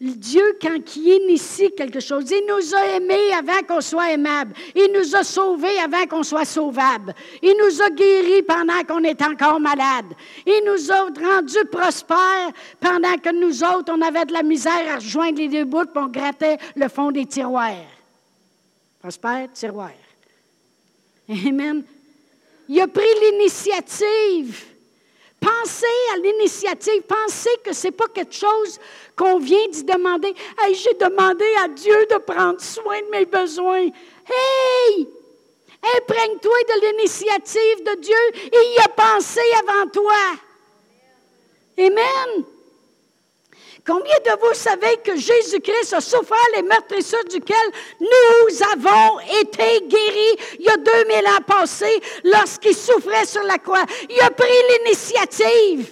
Dieu, 0.00 0.58
quand 0.60 0.96
il 0.96 1.22
initie 1.22 1.72
quelque 1.76 2.00
chose, 2.00 2.30
il 2.30 2.44
nous 2.46 2.74
a 2.74 2.96
aimés 2.96 3.32
avant 3.32 3.62
qu'on 3.66 3.80
soit 3.80 4.12
aimable. 4.12 4.52
Il 4.74 4.92
nous 4.92 5.16
a 5.16 5.22
sauvés 5.22 5.78
avant 5.78 6.04
qu'on 6.06 6.22
soit 6.22 6.44
sauvable. 6.44 7.14
Il 7.42 7.56
nous 7.58 7.80
a 7.80 7.90
guéris 7.90 8.42
pendant 8.42 8.82
qu'on 8.86 9.02
est 9.04 9.22
encore 9.22 9.60
malade. 9.60 10.06
Il 10.46 10.62
nous 10.66 10.92
a 10.92 11.04
rendus 11.04 11.64
prospères 11.70 12.50
pendant 12.80 13.16
que 13.16 13.32
nous 13.32 13.62
autres, 13.64 13.92
on 13.96 14.02
avait 14.02 14.26
de 14.26 14.32
la 14.32 14.42
misère 14.42 14.92
à 14.92 14.96
rejoindre 14.96 15.38
les 15.38 15.48
deux 15.48 15.64
bouts 15.64 15.82
et 15.82 15.98
on 15.98 16.08
grattait 16.08 16.58
le 16.76 16.88
fond 16.88 17.10
des 17.10 17.26
tiroirs. 17.26 17.72
Prospère, 19.00 19.52
tiroir. 19.52 19.92
Amen. 21.28 21.84
Il 22.68 22.80
a 22.80 22.88
pris 22.88 23.06
l'initiative 23.20 24.74
Pensez 25.44 25.86
à 26.14 26.18
l'initiative. 26.18 27.02
Pensez 27.02 27.50
que 27.62 27.74
ce 27.74 27.86
n'est 27.86 27.92
pas 27.92 28.08
quelque 28.08 28.34
chose 28.34 28.78
qu'on 29.14 29.38
vient 29.38 29.68
d'y 29.68 29.84
demander. 29.84 30.34
Hey, 30.58 30.74
j'ai 30.74 30.94
demandé 30.94 31.44
à 31.62 31.68
Dieu 31.68 32.06
de 32.10 32.16
prendre 32.18 32.60
soin 32.60 33.00
de 33.02 33.10
mes 33.10 33.26
besoins. 33.26 33.88
Hey! 34.26 35.08
Imprègne-toi 35.96 36.56
de 36.68 36.86
l'initiative 36.86 37.84
de 37.84 38.00
Dieu. 38.00 38.50
Il 38.52 38.78
a 38.84 38.88
pensé 38.88 39.40
avant 39.60 39.90
toi. 39.90 40.14
Amen. 41.78 42.44
Combien 43.86 44.16
de 44.24 44.40
vous 44.40 44.54
savez 44.54 44.96
que 45.04 45.14
Jésus-Christ 45.14 45.92
a 45.92 46.00
souffert 46.00 46.36
les 46.56 46.62
meurtrissures 46.62 47.24
duquel 47.24 47.56
nous 48.00 48.62
avons 48.72 49.20
été 49.42 49.82
guéris 49.86 50.38
il 50.58 50.64
y 50.64 50.68
a 50.70 50.76
2000 50.78 51.26
ans 51.26 51.42
passés 51.46 52.00
lorsqu'il 52.24 52.74
souffrait 52.74 53.26
sur 53.26 53.42
la 53.42 53.58
croix? 53.58 53.84
Il 54.08 54.18
a 54.22 54.30
pris 54.30 54.48
l'initiative. 54.70 55.90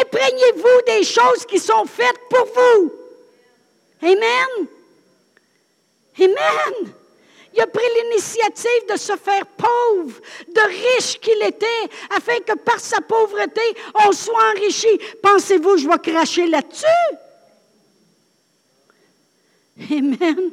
Imprégnez-vous 0.00 0.82
des 0.86 1.02
choses 1.02 1.44
qui 1.46 1.58
sont 1.58 1.84
faites 1.84 2.28
pour 2.28 2.46
vous. 2.46 2.92
Amen. 4.02 4.68
Amen. 6.16 6.92
Il 7.52 7.60
a 7.60 7.66
pris 7.66 7.82
l'initiative 8.02 8.92
de 8.92 8.96
se 8.96 9.16
faire 9.16 9.44
pauvre, 9.46 10.20
de 10.48 10.96
riche 10.96 11.18
qu'il 11.20 11.42
était, 11.42 11.66
afin 12.16 12.38
que 12.40 12.56
par 12.56 12.78
sa 12.78 13.00
pauvreté, 13.00 13.60
on 14.06 14.12
soit 14.12 14.52
enrichi. 14.54 15.00
Pensez-vous, 15.22 15.78
je 15.78 15.88
vais 15.88 15.98
cracher 15.98 16.46
là-dessus? 16.46 16.86
Amen. 19.90 20.52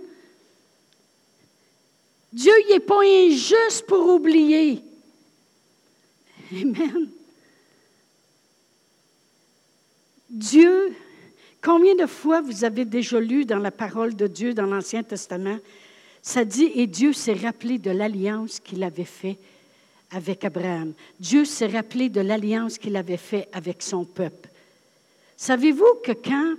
Dieu 2.33 2.53
n'est 2.69 2.79
pas 2.79 3.03
injuste 3.03 3.85
pour 3.87 4.09
oublier. 4.09 4.81
Amen. 6.51 7.09
Dieu, 10.29 10.93
combien 11.61 11.95
de 11.95 12.05
fois 12.05 12.41
vous 12.41 12.63
avez 12.63 12.85
déjà 12.85 13.19
lu 13.19 13.45
dans 13.45 13.59
la 13.59 13.71
parole 13.71 14.15
de 14.15 14.27
Dieu 14.27 14.53
dans 14.53 14.65
l'Ancien 14.65 15.03
Testament, 15.03 15.59
ça 16.27 16.43
dit, 16.43 16.73
et 16.75 16.87
Dieu 16.87 17.13
s'est 17.13 17.35
rappelé 17.35 17.77
de 17.77 17.89
l'alliance 17.89 18.59
qu'il 18.59 18.83
avait 18.83 19.05
faite 19.05 19.39
avec 20.11 20.43
Abraham. 20.43 20.91
Dieu 21.17 21.45
s'est 21.45 21.67
rappelé 21.67 22.09
de 22.09 22.19
l'alliance 22.19 22.77
qu'il 22.77 22.97
avait 22.97 23.15
faite 23.15 23.47
avec 23.53 23.81
son 23.81 24.03
peuple. 24.03 24.49
Savez-vous 25.37 26.01
que 26.03 26.11
quand 26.11 26.55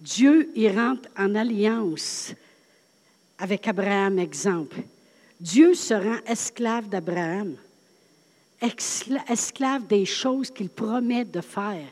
Dieu 0.00 0.50
y 0.56 0.68
rentre 0.68 1.08
en 1.16 1.36
alliance 1.36 2.32
avec 3.38 3.68
Abraham, 3.68 4.18
exemple, 4.18 4.78
Dieu 5.38 5.74
se 5.74 5.94
rend 5.94 6.18
esclave 6.26 6.88
d'Abraham, 6.88 7.54
esclave 9.28 9.86
des 9.86 10.04
choses 10.04 10.50
qu'il 10.50 10.68
promet 10.68 11.24
de 11.24 11.40
faire. 11.42 11.86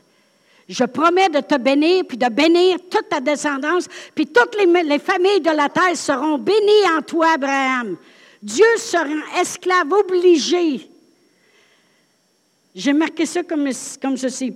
Je 0.71 0.85
promets 0.85 1.27
de 1.27 1.41
te 1.41 1.57
bénir, 1.57 2.05
puis 2.07 2.17
de 2.17 2.29
bénir 2.29 2.77
toute 2.89 3.09
ta 3.09 3.19
descendance, 3.19 3.89
puis 4.15 4.25
toutes 4.25 4.55
les, 4.55 4.83
les 4.83 4.99
familles 4.99 5.41
de 5.41 5.49
la 5.49 5.67
terre 5.67 5.97
seront 5.97 6.37
bénies 6.37 6.89
en 6.97 7.01
toi, 7.01 7.33
Abraham. 7.33 7.97
Dieu 8.41 8.77
se 8.77 8.95
rend 8.95 9.41
esclave, 9.41 9.91
obligé. 9.91 10.89
J'ai 12.73 12.93
marqué 12.93 13.25
ça 13.25 13.43
comme, 13.43 13.69
comme 14.01 14.15
ceci. 14.15 14.53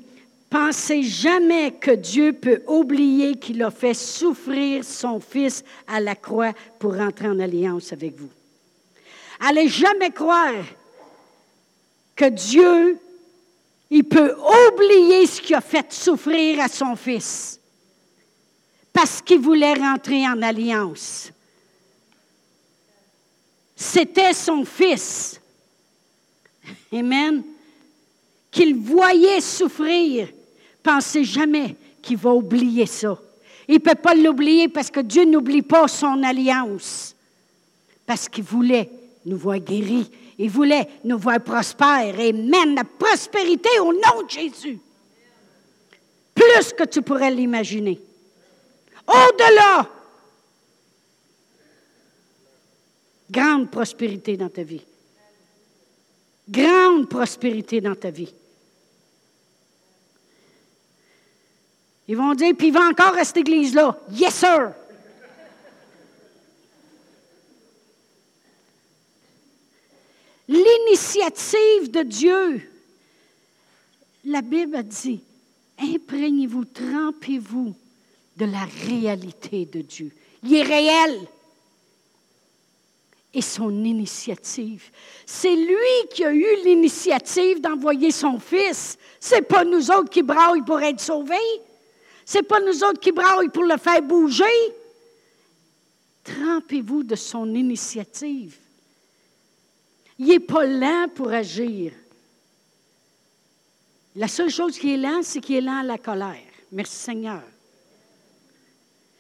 Pensez 0.49 1.04
jamais 1.04 1.71
que 1.71 1.91
Dieu 1.91 2.32
peut 2.32 2.62
oublier 2.65 3.36
qu'il 3.36 3.62
a 3.62 3.69
fait 3.69 3.93
souffrir 3.93 4.86
son 4.86 5.19
Fils 5.19 5.65
à 5.86 5.99
la 5.99 6.15
croix 6.15 6.54
pour 6.80 6.97
entrer 6.97 7.28
en 7.28 7.41
alliance 7.41 7.91
avec 7.91 8.15
vous. 8.15 8.30
Allez 9.41 9.67
jamais 9.67 10.12
croire 10.12 10.63
que 12.15 12.30
Dieu, 12.30 12.97
il 13.89 14.04
peut 14.04 14.36
oublier 14.67 15.26
ce 15.28 15.41
qu'il 15.41 15.56
a 15.56 15.62
fait 15.62 15.91
souffrir 15.91 16.60
à 16.60 16.67
son 16.67 16.95
fils 16.95 17.60
parce 18.91 19.21
qu'il 19.21 19.39
voulait 19.39 19.74
rentrer 19.74 20.26
en 20.26 20.41
alliance. 20.41 21.32
C'était 23.76 24.34
son 24.34 24.63
fils. 24.63 25.39
Amen. 26.93 27.43
Qu'il 28.50 28.76
voyait 28.76 29.41
souffrir. 29.41 30.30
Pensez 30.82 31.26
jamais 31.26 31.76
qu'il 32.02 32.15
va 32.15 32.34
oublier 32.34 32.86
ça. 32.86 33.19
Il 33.67 33.76
ne 33.76 33.80
peut 33.80 33.95
pas 33.95 34.15
l'oublier 34.15 34.69
parce 34.69 34.89
que 34.89 35.02
Dieu 35.02 35.26
n'oublie 35.26 35.62
pas 35.62 35.89
son 35.89 36.24
alliance. 36.24 37.15
Parce 38.06 38.30
qu'il 38.30 38.45
voulait 38.45 38.89
nous 39.26 39.38
voir 39.38 39.60
guéris. 39.60 40.10
Il 40.38 40.50
voulait 40.50 40.88
nous 41.04 41.17
voir 41.17 41.39
prospères 41.41 42.19
et 42.19 42.34
mène 42.34 42.76
la 42.76 42.84
prospérité 42.84 43.69
au 43.80 43.93
nom 43.93 44.24
de 44.24 44.30
Jésus. 44.30 44.80
Plus 46.34 46.74
que 46.74 46.84
tu 46.84 47.02
pourrais 47.02 47.32
l'imaginer. 47.32 48.02
Au-delà. 49.08 49.89
Grande 53.32 53.71
prospérité 53.71 54.36
dans 54.36 54.50
ta 54.50 54.63
vie. 54.63 54.86
Grande 56.50 57.10
prospérité 57.10 57.82
dans 57.82 57.95
ta 57.95 58.10
vie. 58.10 58.34
Ils 62.08 62.17
vont 62.17 62.34
dire, 62.36 62.54
puis 62.56 62.67
il 62.67 62.74
va 62.74 62.82
encore 62.82 63.17
à 63.17 63.24
cette 63.24 63.38
église-là. 63.38 63.98
Yes, 64.12 64.36
sir. 64.36 64.74
L'initiative 70.47 71.89
de 71.89 72.03
Dieu. 72.03 72.71
La 74.25 74.41
Bible 74.41 74.84
dit, 74.84 75.21
imprégnez-vous, 75.79 76.65
trempez-vous 76.65 77.75
de 78.38 78.45
la 78.45 78.65
réalité 78.88 79.65
de 79.65 79.81
Dieu. 79.81 80.12
Il 80.43 80.53
est 80.53 80.63
réel. 80.63 81.19
Et 83.34 83.41
son 83.41 83.84
initiative. 83.84 84.89
C'est 85.25 85.55
lui 85.55 86.08
qui 86.10 86.23
a 86.23 86.31
eu 86.31 86.63
l'initiative 86.63 87.60
d'envoyer 87.60 88.12
son 88.12 88.39
fils. 88.39 88.97
C'est 89.19 89.41
pas 89.41 89.65
nous 89.65 89.91
autres 89.91 90.10
qui 90.10 90.23
braillent 90.23 90.63
pour 90.65 90.79
être 90.81 91.01
sauvés. 91.01 91.36
C'est 92.23 92.43
pas 92.43 92.62
nous 92.62 92.84
autres 92.84 92.99
qui 92.99 93.12
braillent 93.12 93.49
pour 93.49 93.63
le 93.63 93.77
faire 93.77 94.01
bouger. 94.01 94.45
Trempez-vous 96.23 97.03
de 97.03 97.15
son 97.15 97.53
initiative. 97.53 98.58
Il 100.17 100.28
n'est 100.28 100.39
pas 100.39 100.65
lent 100.65 101.08
pour 101.13 101.30
agir. 101.30 101.91
La 104.15 104.28
seule 104.28 104.49
chose 104.49 104.80
qui 104.80 104.93
est 104.93 104.97
lent, 104.97 105.21
c'est 105.23 105.41
qu'il 105.41 105.58
est 105.58 105.62
lent 105.62 105.80
à 105.80 105.84
la 105.84 105.97
colère. 105.97 106.39
Merci 106.71 106.95
Seigneur. 106.95 107.43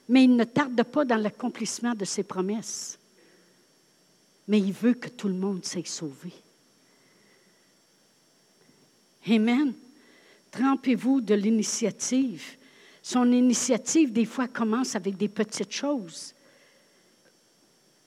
Mais 0.07 0.23
il 0.23 0.35
ne 0.35 0.43
tarde 0.43 0.81
pas 0.83 1.03
dans 1.03 1.17
l'accomplissement 1.17 1.93
de 1.93 2.05
ses 2.05 2.23
promesses. 2.23 2.97
Mais 4.47 4.59
il 4.59 4.71
veut 4.71 4.93
que 4.93 5.09
tout 5.09 5.27
le 5.27 5.33
monde 5.33 5.65
s'aille 5.65 5.85
sauvé. 5.85 6.31
Amen. 9.27 9.73
Trempez-vous 10.51 11.19
de 11.19 11.33
l'initiative. 11.33 12.55
Son 13.01 13.31
initiative, 13.31 14.13
des 14.13 14.25
fois, 14.25 14.47
commence 14.47 14.95
avec 14.95 15.17
des 15.17 15.27
petites 15.27 15.71
choses. 15.71 16.33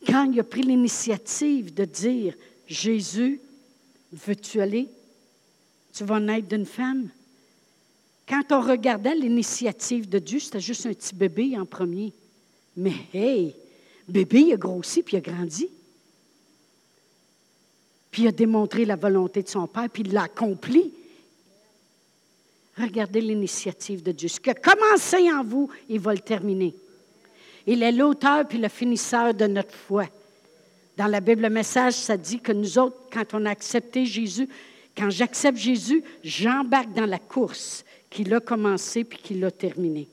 Quand 0.07 0.31
il 0.31 0.41
a 0.41 0.45
pris 0.45 0.63
l'initiative 0.63 1.75
de 1.75 1.85
dire, 1.85 2.35
Jésus, 2.69 3.41
veux-tu 4.13 4.61
aller? 4.61 4.89
Tu 5.93 6.05
vas 6.05 6.21
naître 6.21 6.49
d'une 6.49 6.67
femme? 6.67 7.09
Quand 8.29 8.45
on 8.53 8.61
regardait 8.61 9.15
l'initiative 9.15 10.09
de 10.09 10.19
Dieu, 10.19 10.39
c'était 10.39 10.61
juste 10.61 10.85
un 10.85 10.93
petit 10.93 11.15
bébé 11.15 11.59
en 11.59 11.65
premier. 11.65 12.13
Mais 12.77 12.95
hey, 13.15 13.55
bébé, 14.07 14.41
il 14.41 14.53
a 14.53 14.57
grossi 14.57 15.03
puis 15.03 15.17
il 15.17 15.19
a 15.19 15.33
grandi. 15.33 15.69
Puis 18.11 18.23
il 18.23 18.29
a 18.29 18.33
démontré 18.33 18.85
la 18.85 18.97
volonté 18.97 19.43
de 19.43 19.49
son 19.49 19.67
Père, 19.67 19.89
puis 19.91 20.03
il 20.05 20.13
l'a 20.13 20.25
accompli. 20.25 20.93
Regardez 22.77 23.23
l'initiative 23.23 24.03
de 24.03 24.13
Dieu. 24.13 24.29
Ce 24.29 24.39
qui 24.39 24.51
a 24.51 24.55
commencé 24.55 25.33
en 25.33 25.43
vous, 25.43 25.71
il 25.89 25.99
va 25.99 26.13
le 26.13 26.21
terminer. 26.21 26.75
Il 27.67 27.83
est 27.83 27.93
l'auteur 27.93 28.47
puis 28.47 28.59
le 28.59 28.69
finisseur 28.69 29.35
de 29.35 29.47
notre 29.47 29.75
foi. 29.75 30.07
Dans 30.99 31.07
la 31.07 31.21
Bible, 31.21 31.43
le 31.43 31.49
message, 31.49 31.95
ça 31.95 32.17
dit 32.17 32.41
que 32.41 32.51
nous 32.51 32.77
autres, 32.77 32.97
quand 33.13 33.33
on 33.33 33.47
a 33.47 33.51
accepté 33.51 34.05
Jésus, 34.05 34.49
quand 34.97 35.11
j'accepte 35.11 35.57
Jésus, 35.57 36.03
j'embarque 36.25 36.93
dans 36.93 37.07
la 37.07 37.21
course 37.21 37.85
qu'il 38.11 38.35
a 38.35 38.41
commencé 38.41 39.05
puis 39.05 39.17
qu'il 39.17 39.45
a 39.45 39.53
terminé. 39.53 40.09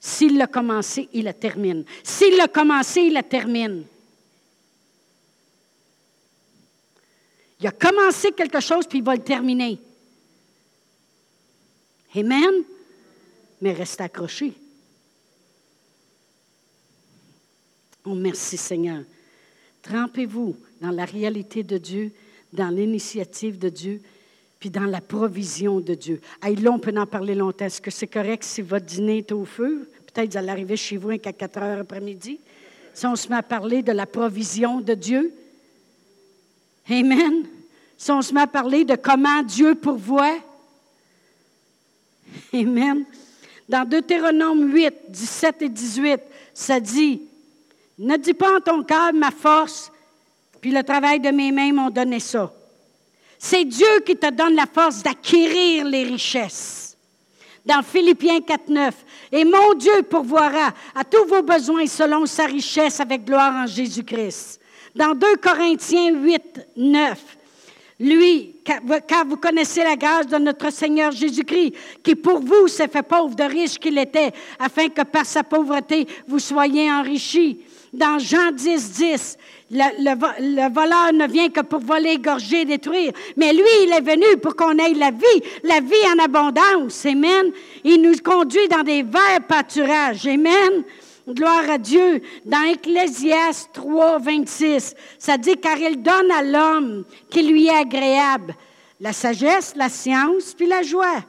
S'il 0.00 0.36
l'a 0.36 0.48
commencé, 0.48 1.08
il 1.12 1.22
la 1.22 1.32
termine. 1.32 1.84
S'il 2.02 2.36
l'a 2.36 2.48
commencé, 2.48 3.02
il 3.02 3.12
la 3.12 3.22
termine. 3.22 3.84
Il 7.60 7.66
a 7.68 7.70
commencé 7.70 8.32
quelque 8.32 8.58
chose 8.58 8.88
puis 8.88 8.98
il 8.98 9.04
va 9.04 9.14
le 9.14 9.22
terminer. 9.22 9.78
Amen? 12.16 12.64
Mais 13.60 13.72
reste 13.72 14.00
accroché. 14.00 14.54
Oh, 18.04 18.14
merci 18.14 18.56
Seigneur. 18.56 19.04
Trempez-vous 19.84 20.56
dans 20.80 20.90
la 20.90 21.04
réalité 21.04 21.62
de 21.62 21.78
Dieu, 21.78 22.10
dans 22.52 22.68
l'initiative 22.68 23.58
de 23.58 23.68
Dieu, 23.68 24.00
puis 24.58 24.70
dans 24.70 24.86
la 24.86 25.02
provision 25.02 25.78
de 25.80 25.94
Dieu. 25.94 26.20
Hey, 26.42 26.56
là, 26.56 26.70
on 26.70 26.78
peut 26.78 26.94
en 26.96 27.06
parler 27.06 27.34
longtemps. 27.34 27.66
Est-ce 27.66 27.82
que 27.82 27.90
c'est 27.90 28.06
correct 28.06 28.42
si 28.44 28.62
votre 28.62 28.86
dîner 28.86 29.18
est 29.18 29.32
au 29.32 29.44
feu? 29.44 29.90
Peut-être 30.06 30.32
vous 30.32 30.38
allez 30.38 30.48
arriver 30.48 30.76
chez 30.76 30.96
vous 30.96 31.16
qu'à 31.18 31.32
4 31.32 31.58
heures 31.58 31.80
après-midi. 31.80 32.40
Si 32.94 33.06
on 33.06 33.14
se 33.14 33.28
met 33.28 33.36
à 33.36 33.42
parler 33.42 33.82
de 33.82 33.92
la 33.92 34.06
provision 34.06 34.80
de 34.80 34.94
Dieu. 34.94 35.34
Amen. 36.88 37.44
Si 37.98 38.10
on 38.10 38.22
se 38.22 38.32
met 38.32 38.40
à 38.40 38.46
parler 38.46 38.84
de 38.84 38.94
comment 38.96 39.42
Dieu 39.42 39.74
pourvoit. 39.74 40.38
Amen. 42.54 43.04
Dans 43.68 43.86
Deutéronome 43.88 44.72
8, 44.72 44.94
17 45.08 45.62
et 45.62 45.68
18, 45.68 46.20
ça 46.54 46.80
dit 46.80 47.20
ne 47.98 48.16
dis 48.16 48.34
pas 48.34 48.56
en 48.56 48.60
ton 48.60 48.82
cœur 48.82 49.12
ma 49.12 49.30
force, 49.30 49.92
puis 50.60 50.70
le 50.70 50.82
travail 50.82 51.20
de 51.20 51.30
mes 51.30 51.52
mains 51.52 51.72
m'ont 51.72 51.90
donné 51.90 52.20
ça. 52.20 52.52
C'est 53.38 53.64
Dieu 53.64 54.00
qui 54.06 54.16
te 54.16 54.30
donne 54.30 54.54
la 54.54 54.66
force 54.66 55.02
d'acquérir 55.02 55.84
les 55.84 56.04
richesses. 56.04 56.96
Dans 57.66 57.82
Philippiens 57.82 58.40
4, 58.40 58.68
9, 58.68 58.94
et 59.32 59.44
mon 59.44 59.74
Dieu 59.74 60.02
pourvoira 60.08 60.72
à 60.94 61.04
tous 61.04 61.24
vos 61.26 61.42
besoins 61.42 61.86
selon 61.86 62.26
sa 62.26 62.46
richesse 62.46 63.00
avec 63.00 63.24
gloire 63.24 63.54
en 63.54 63.66
Jésus-Christ. 63.66 64.60
Dans 64.94 65.14
2 65.14 65.36
Corinthiens 65.36 66.14
8, 66.14 66.68
9, 66.76 67.18
lui, 68.00 68.56
car 68.64 69.26
vous 69.26 69.36
connaissez 69.36 69.82
la 69.84 69.96
grâce 69.96 70.26
de 70.26 70.36
notre 70.36 70.70
Seigneur 70.70 71.12
Jésus-Christ, 71.12 71.74
qui 72.02 72.14
pour 72.14 72.40
vous 72.40 72.68
s'est 72.68 72.88
fait 72.88 73.02
pauvre 73.02 73.34
de 73.34 73.44
riche 73.44 73.78
qu'il 73.78 73.98
était, 73.98 74.32
afin 74.58 74.88
que 74.88 75.02
par 75.02 75.24
sa 75.24 75.44
pauvreté 75.44 76.06
vous 76.26 76.38
soyez 76.38 76.90
enrichis 76.90 77.60
dans 77.94 78.18
Jean 78.18 78.52
10, 78.52 78.92
10. 78.92 79.38
Le, 79.70 80.72
voleur 80.72 81.12
ne 81.12 81.26
vient 81.26 81.48
que 81.48 81.60
pour 81.60 81.80
voler, 81.80 82.12
égorger, 82.12 82.64
détruire. 82.64 83.12
Mais 83.36 83.52
lui, 83.52 83.62
il 83.84 83.92
est 83.92 84.00
venu 84.00 84.36
pour 84.38 84.54
qu'on 84.54 84.76
ait 84.78 84.94
la 84.94 85.10
vie, 85.10 85.42
la 85.62 85.80
vie 85.80 85.94
en 86.14 86.24
abondance. 86.24 87.06
Amen. 87.06 87.50
Il 87.82 88.02
nous 88.02 88.16
conduit 88.22 88.68
dans 88.68 88.82
des 88.82 89.02
verts 89.02 89.42
pâturages. 89.48 90.26
Amen. 90.26 90.84
Gloire 91.28 91.70
à 91.70 91.78
Dieu. 91.78 92.20
Dans 92.44 92.62
Ecclésias 92.62 93.68
3, 93.72 94.18
26, 94.18 94.94
ça 95.18 95.38
dit 95.38 95.56
car 95.56 95.78
il 95.78 96.02
donne 96.02 96.30
à 96.30 96.42
l'homme 96.42 97.04
qui 97.30 97.42
lui 97.42 97.66
est 97.66 97.76
agréable 97.76 98.54
la 99.00 99.12
sagesse, 99.12 99.74
la 99.76 99.88
science, 99.88 100.54
puis 100.54 100.66
la 100.66 100.82
joie. 100.82 101.22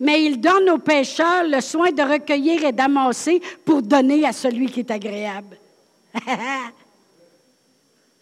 Mais 0.00 0.24
il 0.24 0.40
donne 0.40 0.68
aux 0.70 0.78
pécheurs 0.78 1.44
le 1.44 1.60
soin 1.60 1.92
de 1.92 2.02
recueillir 2.02 2.64
et 2.64 2.72
d'amasser 2.72 3.40
pour 3.64 3.82
donner 3.82 4.26
à 4.26 4.32
celui 4.32 4.66
qui 4.66 4.80
est 4.80 4.90
agréable. 4.90 5.56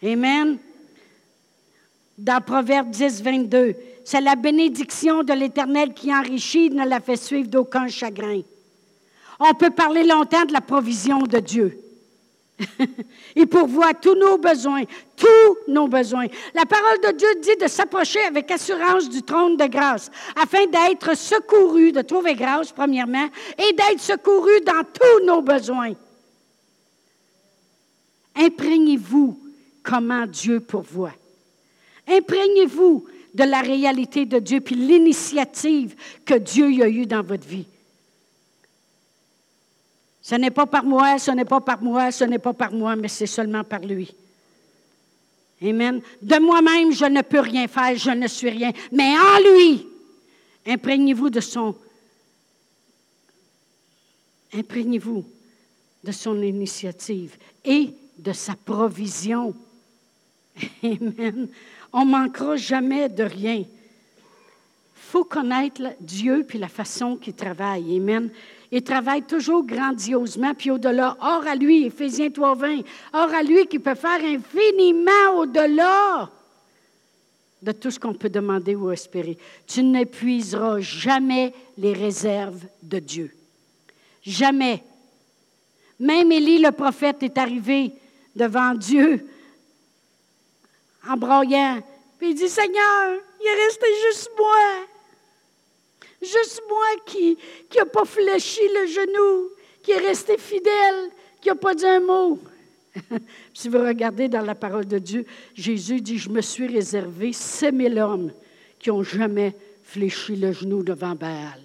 Amen. 0.02 0.58
Dans 2.16 2.40
Proverbe 2.40 2.90
10, 2.90 3.22
22, 3.22 3.74
c'est 4.04 4.20
la 4.20 4.36
bénédiction 4.36 5.22
de 5.22 5.32
l'Éternel 5.32 5.94
qui 5.94 6.14
enrichit, 6.14 6.70
ne 6.70 6.86
la 6.86 7.00
fait 7.00 7.16
suivre 7.16 7.48
d'aucun 7.48 7.88
chagrin. 7.88 8.42
On 9.38 9.54
peut 9.54 9.70
parler 9.70 10.04
longtemps 10.04 10.44
de 10.44 10.52
la 10.52 10.60
provision 10.60 11.20
de 11.22 11.38
Dieu. 11.38 11.78
Il 13.36 13.46
pourvoit 13.46 13.94
tous 13.94 14.14
nos 14.14 14.36
besoins, 14.36 14.82
tous 15.16 15.56
nos 15.68 15.88
besoins. 15.88 16.26
La 16.54 16.66
parole 16.66 17.00
de 17.00 17.16
Dieu 17.16 17.28
dit 17.40 17.56
de 17.56 17.68
s'approcher 17.68 18.20
avec 18.20 18.50
assurance 18.50 19.08
du 19.08 19.22
trône 19.22 19.56
de 19.56 19.64
grâce, 19.64 20.10
afin 20.36 20.66
d'être 20.66 21.16
secouru, 21.16 21.92
de 21.92 22.02
trouver 22.02 22.34
grâce 22.34 22.72
premièrement, 22.72 23.28
et 23.56 23.72
d'être 23.72 24.00
secouru 24.00 24.60
dans 24.60 24.82
tous 24.82 25.24
nos 25.24 25.40
besoins. 25.40 25.94
Imprégnez-vous 28.40 29.38
comment 29.82 30.26
Dieu 30.26 30.60
pourvoit. 30.60 31.14
Imprégnez-vous 32.08 33.06
de 33.34 33.44
la 33.44 33.60
réalité 33.60 34.24
de 34.24 34.38
Dieu, 34.38 34.60
puis 34.60 34.74
l'initiative 34.74 35.94
que 36.24 36.34
Dieu 36.34 36.82
a 36.82 36.88
eue 36.88 37.06
dans 37.06 37.22
votre 37.22 37.46
vie. 37.46 37.66
Ce 40.22 40.34
n'est 40.34 40.50
pas 40.50 40.66
par 40.66 40.84
moi, 40.84 41.18
ce 41.18 41.30
n'est 41.30 41.44
pas 41.44 41.60
par 41.60 41.82
moi, 41.82 42.10
ce 42.10 42.24
n'est 42.24 42.38
pas 42.38 42.52
par 42.52 42.72
moi, 42.72 42.96
mais 42.96 43.08
c'est 43.08 43.26
seulement 43.26 43.62
par 43.62 43.80
lui. 43.80 44.14
Amen. 45.62 46.00
De 46.22 46.38
moi-même, 46.38 46.92
je 46.92 47.04
ne 47.04 47.22
peux 47.22 47.40
rien 47.40 47.68
faire, 47.68 47.94
je 47.94 48.10
ne 48.10 48.26
suis 48.26 48.48
rien. 48.48 48.72
Mais 48.90 49.12
en 49.18 49.52
lui, 49.52 49.86
imprégnez-vous 50.66 51.30
de 51.30 51.40
son. 51.40 51.74
Imprégnez-vous 54.54 55.24
de 56.02 56.12
son 56.12 56.40
initiative 56.42 57.36
et 57.64 57.90
de 58.22 58.32
sa 58.32 58.54
provision. 58.54 59.54
Amen. 60.82 61.48
On 61.92 62.04
manquera 62.04 62.56
jamais 62.56 63.08
de 63.08 63.24
rien. 63.24 63.64
Faut 64.94 65.24
connaître 65.24 65.82
Dieu 66.00 66.44
puis 66.46 66.58
la 66.58 66.68
façon 66.68 67.16
qu'il 67.16 67.34
travaille. 67.34 67.96
Amen. 67.96 68.30
Il 68.70 68.82
travaille 68.82 69.22
toujours 69.22 69.64
grandiosement, 69.64 70.54
puis 70.54 70.70
au-delà. 70.70 71.16
Or 71.20 71.44
à 71.46 71.56
lui, 71.56 71.86
Éphésiens 71.86 72.30
3, 72.30 72.54
20, 72.54 72.80
or 73.12 73.34
à 73.34 73.42
lui 73.42 73.66
qui 73.66 73.80
peut 73.80 73.96
faire 73.96 74.22
infiniment 74.22 75.38
au-delà 75.38 76.30
de 77.60 77.72
tout 77.72 77.90
ce 77.90 77.98
qu'on 77.98 78.14
peut 78.14 78.30
demander 78.30 78.76
ou 78.76 78.90
espérer. 78.92 79.36
Tu 79.66 79.82
n'épuiseras 79.82 80.80
jamais 80.80 81.52
les 81.76 81.92
réserves 81.92 82.64
de 82.82 83.00
Dieu. 83.00 83.34
Jamais. 84.22 84.82
Même 85.98 86.30
Élie, 86.30 86.58
le 86.58 86.70
prophète, 86.70 87.22
est 87.22 87.36
arrivé 87.36 87.92
devant 88.34 88.74
Dieu 88.74 89.26
en 91.08 91.16
broyant. 91.16 91.82
Puis 92.18 92.30
il 92.30 92.34
dit, 92.34 92.48
Seigneur, 92.48 93.18
il 93.40 93.46
est 93.46 93.64
resté 93.64 93.86
juste 94.08 94.30
moi. 94.36 94.86
Juste 96.20 96.62
moi 96.68 96.86
qui 97.06 97.38
n'a 97.76 97.86
pas 97.86 98.04
fléchi 98.04 98.60
le 98.74 98.86
genou, 98.86 99.48
qui 99.82 99.92
est 99.92 100.06
resté 100.06 100.36
fidèle, 100.36 101.10
qui 101.40 101.48
n'a 101.48 101.54
pas 101.54 101.74
dit 101.74 101.86
un 101.86 102.00
mot. 102.00 102.38
si 103.54 103.68
vous 103.68 103.78
regardez 103.78 104.28
dans 104.28 104.42
la 104.42 104.54
parole 104.54 104.86
de 104.86 104.98
Dieu, 104.98 105.24
Jésus 105.54 106.00
dit, 106.00 106.18
je 106.18 106.28
me 106.28 106.42
suis 106.42 106.66
réservé 106.66 107.32
ces 107.32 107.72
mille 107.72 107.98
hommes 107.98 108.32
qui 108.78 108.90
n'ont 108.90 109.02
jamais 109.02 109.54
fléchi 109.82 110.36
le 110.36 110.52
genou 110.52 110.82
devant 110.82 111.14
Baal. 111.14 111.60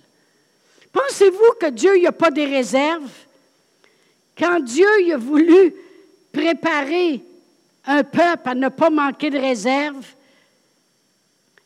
Pensez-vous 0.93 1.55
que 1.59 1.69
Dieu 1.71 2.01
n'a 2.01 2.13
pas 2.13 2.31
des 2.31 2.45
réserves? 2.45 3.11
Quand 4.37 4.61
Dieu 4.61 4.87
a 5.13 5.17
voulu 5.17 5.73
préparer 6.35 7.21
un 7.85 8.03
peuple 8.03 8.49
à 8.49 8.55
ne 8.55 8.67
pas 8.69 8.89
manquer 8.89 9.29
de 9.29 9.39
réserves, 9.39 10.05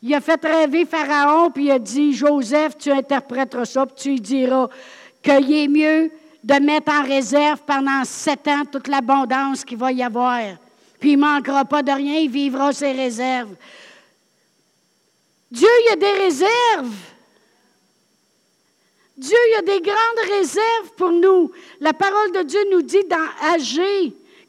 il 0.02 0.14
a 0.14 0.22
fait 0.22 0.40
rêver 0.46 0.86
Pharaon, 0.86 1.50
puis 1.52 1.66
il 1.66 1.72
a 1.72 1.80
dit, 1.80 2.14
Joseph, 2.14 2.78
tu 2.78 2.92
interprèteras 2.92 3.66
ça, 3.66 3.86
puis 3.86 3.96
tu 3.98 4.10
lui 4.10 4.22
diras 4.22 4.70
qu'il 5.22 5.52
est 5.52 5.68
mieux 5.68 6.12
de 6.44 6.54
mettre 6.56 6.94
en 6.94 7.04
réserve 7.04 7.62
pendant 7.66 8.06
sept 8.06 8.48
ans 8.48 8.64
toute 8.72 8.88
l'abondance 8.88 9.66
qu'il 9.66 9.78
va 9.78 9.92
y 9.92 10.04
avoir. 10.04 10.40
Puis 11.00 11.12
il 11.12 11.18
ne 11.18 11.22
manquera 11.22 11.66
pas 11.66 11.84
de 11.84 11.92
rien, 11.92 12.20
il 12.20 12.30
vivra 12.30 12.72
ses 12.72 12.92
réserves. 12.92 13.56
Dieu, 15.52 15.68
il 15.86 15.94
a 15.94 15.96
des 15.96 16.24
réserves. 16.24 16.96
Dieu, 19.18 19.38
il 19.52 19.56
a 19.58 19.62
des 19.64 19.82
grandes 19.82 20.38
réserves 20.38 20.92
pour 20.96 21.12
nous. 21.12 21.52
La 21.82 21.92
parole 21.92 22.32
de 22.32 22.44
Dieu 22.44 22.60
nous 22.72 22.84
dit 22.84 23.04
dans 23.10 23.28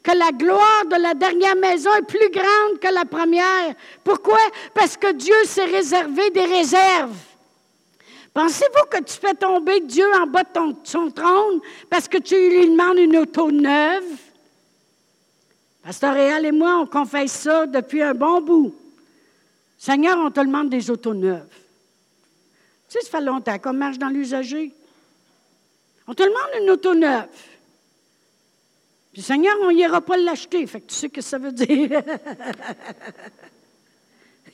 que 0.03 0.11
la 0.11 0.31
gloire 0.31 0.85
de 0.89 1.01
la 1.01 1.13
dernière 1.13 1.55
maison 1.55 1.89
est 1.95 2.07
plus 2.07 2.29
grande 2.31 2.79
que 2.79 2.93
la 2.93 3.05
première. 3.05 3.75
Pourquoi? 4.03 4.39
Parce 4.73 4.97
que 4.97 5.11
Dieu 5.13 5.35
s'est 5.45 5.65
réservé 5.65 6.29
des 6.31 6.45
réserves. 6.45 7.17
Pensez-vous 8.33 8.87
que 8.89 9.03
tu 9.03 9.13
fais 9.13 9.33
tomber 9.33 9.81
Dieu 9.81 10.05
en 10.15 10.25
bas 10.25 10.43
de 10.43 10.75
son 10.83 11.11
trône 11.11 11.59
parce 11.89 12.07
que 12.07 12.17
tu 12.17 12.35
lui 12.35 12.69
demandes 12.69 12.97
une 12.97 13.17
auto 13.17 13.51
neuve? 13.51 14.05
Pasteur 15.83 16.13
Réal 16.13 16.45
et 16.45 16.51
moi, 16.51 16.77
on 16.77 16.85
confesse 16.85 17.31
ça 17.31 17.65
depuis 17.65 18.01
un 18.01 18.13
bon 18.13 18.41
bout. 18.41 18.73
Seigneur, 19.77 20.17
on 20.19 20.31
te 20.31 20.39
demande 20.39 20.69
des 20.69 20.89
autos 20.89 21.13
neuves. 21.13 21.49
Tu 22.87 22.99
sais, 22.99 23.01
ça 23.01 23.17
fait 23.17 23.23
longtemps 23.23 23.57
qu'on 23.57 23.73
marche 23.73 23.97
dans 23.97 24.09
l'usager. 24.09 24.71
On 26.07 26.13
te 26.13 26.23
demande 26.23 26.61
une 26.61 26.69
auto 26.69 26.93
neuve. 26.93 27.27
Puis, 29.13 29.21
Seigneur, 29.21 29.55
on 29.61 29.71
n'ira 29.71 30.01
pas 30.01 30.17
l'acheter. 30.17 30.65
Fait 30.67 30.81
que 30.81 30.87
tu 30.87 30.95
sais 30.95 31.07
ce 31.07 31.11
que 31.11 31.21
ça 31.21 31.37
veut 31.37 31.51
dire. 31.51 32.01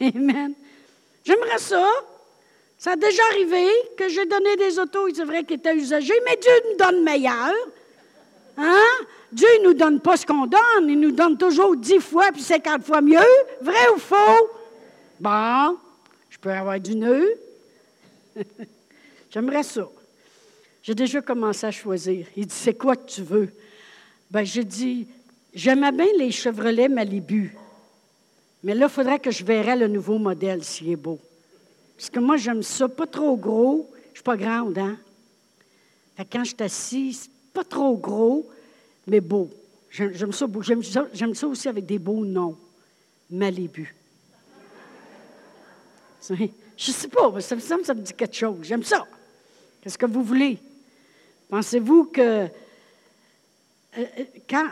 Amen. 0.02 0.54
J'aimerais 1.24 1.60
ça. 1.60 1.88
Ça 2.78 2.92
a 2.92 2.96
déjà 2.96 3.24
arrivé 3.32 3.66
que 3.98 4.08
j'ai 4.08 4.26
donné 4.26 4.56
des 4.56 4.78
autos, 4.78 5.10
c'est 5.14 5.24
vrai, 5.24 5.44
qui 5.44 5.56
étaient 5.56 5.76
usagées, 5.76 6.20
mais 6.26 6.38
Dieu 6.38 6.52
nous 6.70 6.78
donne 6.78 7.04
meilleur. 7.04 7.54
Hein? 8.56 9.06
Dieu 9.32 9.48
ne 9.60 9.70
nous 9.70 9.74
donne 9.74 10.00
pas 10.00 10.16
ce 10.16 10.26
qu'on 10.26 10.46
donne, 10.46 10.88
il 10.88 11.00
nous 11.00 11.12
donne 11.12 11.38
toujours 11.38 11.76
dix 11.76 12.00
fois 12.00 12.32
puis 12.32 12.42
cinquante 12.42 12.84
fois 12.84 13.02
mieux. 13.02 13.20
Vrai 13.62 13.90
ou 13.96 13.98
faux? 13.98 14.50
Bon, 15.20 15.78
je 16.30 16.38
peux 16.38 16.52
avoir 16.52 16.80
du 16.80 16.96
nœud. 16.96 17.34
J'aimerais 19.32 19.64
ça. 19.64 19.88
J'ai 20.84 20.96
déjà 20.96 21.22
commencé 21.22 21.66
à 21.66 21.72
choisir. 21.72 22.28
Il 22.38 22.46
dit, 22.46 22.56
c'est 22.56 22.76
quoi 22.76 22.96
que 22.96 23.10
tu 23.10 23.24
veux? 23.24 23.50
Ben, 24.30 24.44
je 24.44 24.62
dis, 24.62 25.08
j'aimais 25.54 25.92
bien 25.92 26.08
les 26.18 26.32
Chevrolet 26.32 26.90
Malibu. 26.90 27.56
Mais 28.64 28.76
là, 28.76 28.88
il 28.88 28.92
faudrait 28.92 29.20
que 29.20 29.32
je 29.32 29.46
verrais 29.46 29.76
le 29.76 29.88
nouveau 29.88 30.18
modèle 30.18 30.64
s'il 30.64 30.90
est 30.90 30.96
beau. 30.98 31.20
Parce 31.96 32.10
que 32.10 32.20
moi, 32.20 32.38
j'aime 32.38 32.64
ça, 32.64 32.90
pas 32.90 33.08
trop 33.08 33.38
gros. 33.38 33.90
Je 34.12 34.18
suis 34.18 34.24
pas 34.24 34.38
grande, 34.38 34.78
hein? 34.78 34.98
Fait 36.16 36.26
quand 36.26 36.44
je 36.44 36.50
suis 36.50 36.64
assise, 36.64 37.30
pas 37.54 37.64
trop 37.64 37.96
gros, 37.96 38.50
mais 39.06 39.22
beau. 39.22 39.50
J'aime 39.90 40.34
ça 40.34 40.48
ça, 41.34 41.48
aussi 41.48 41.68
avec 41.68 41.86
des 41.86 42.00
beaux 42.00 42.26
noms. 42.26 42.58
Malibu. 43.30 43.96
Je 46.78 46.92
sais 46.92 47.08
pas, 47.08 47.42
ça 47.42 47.56
me 47.56 47.62
semble 47.62 47.86
ça 47.86 47.94
me 47.94 48.02
dit 48.02 48.14
quelque 48.14 48.36
chose. 48.36 48.60
J'aime 48.62 48.84
ça. 48.84 49.08
Qu'est-ce 49.82 49.98
que 49.98 50.06
vous 50.06 50.24
voulez? 50.24 50.60
Pensez-vous 51.50 52.06
que 52.06 52.48
quand. 54.50 54.70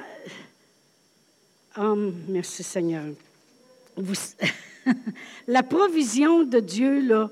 Oh, 1.78 1.96
merci 2.28 2.64
Seigneur. 2.64 3.06
la 5.48 5.64
provision 5.64 6.44
de 6.44 6.60
Dieu, 6.60 7.02
là, 7.02 7.30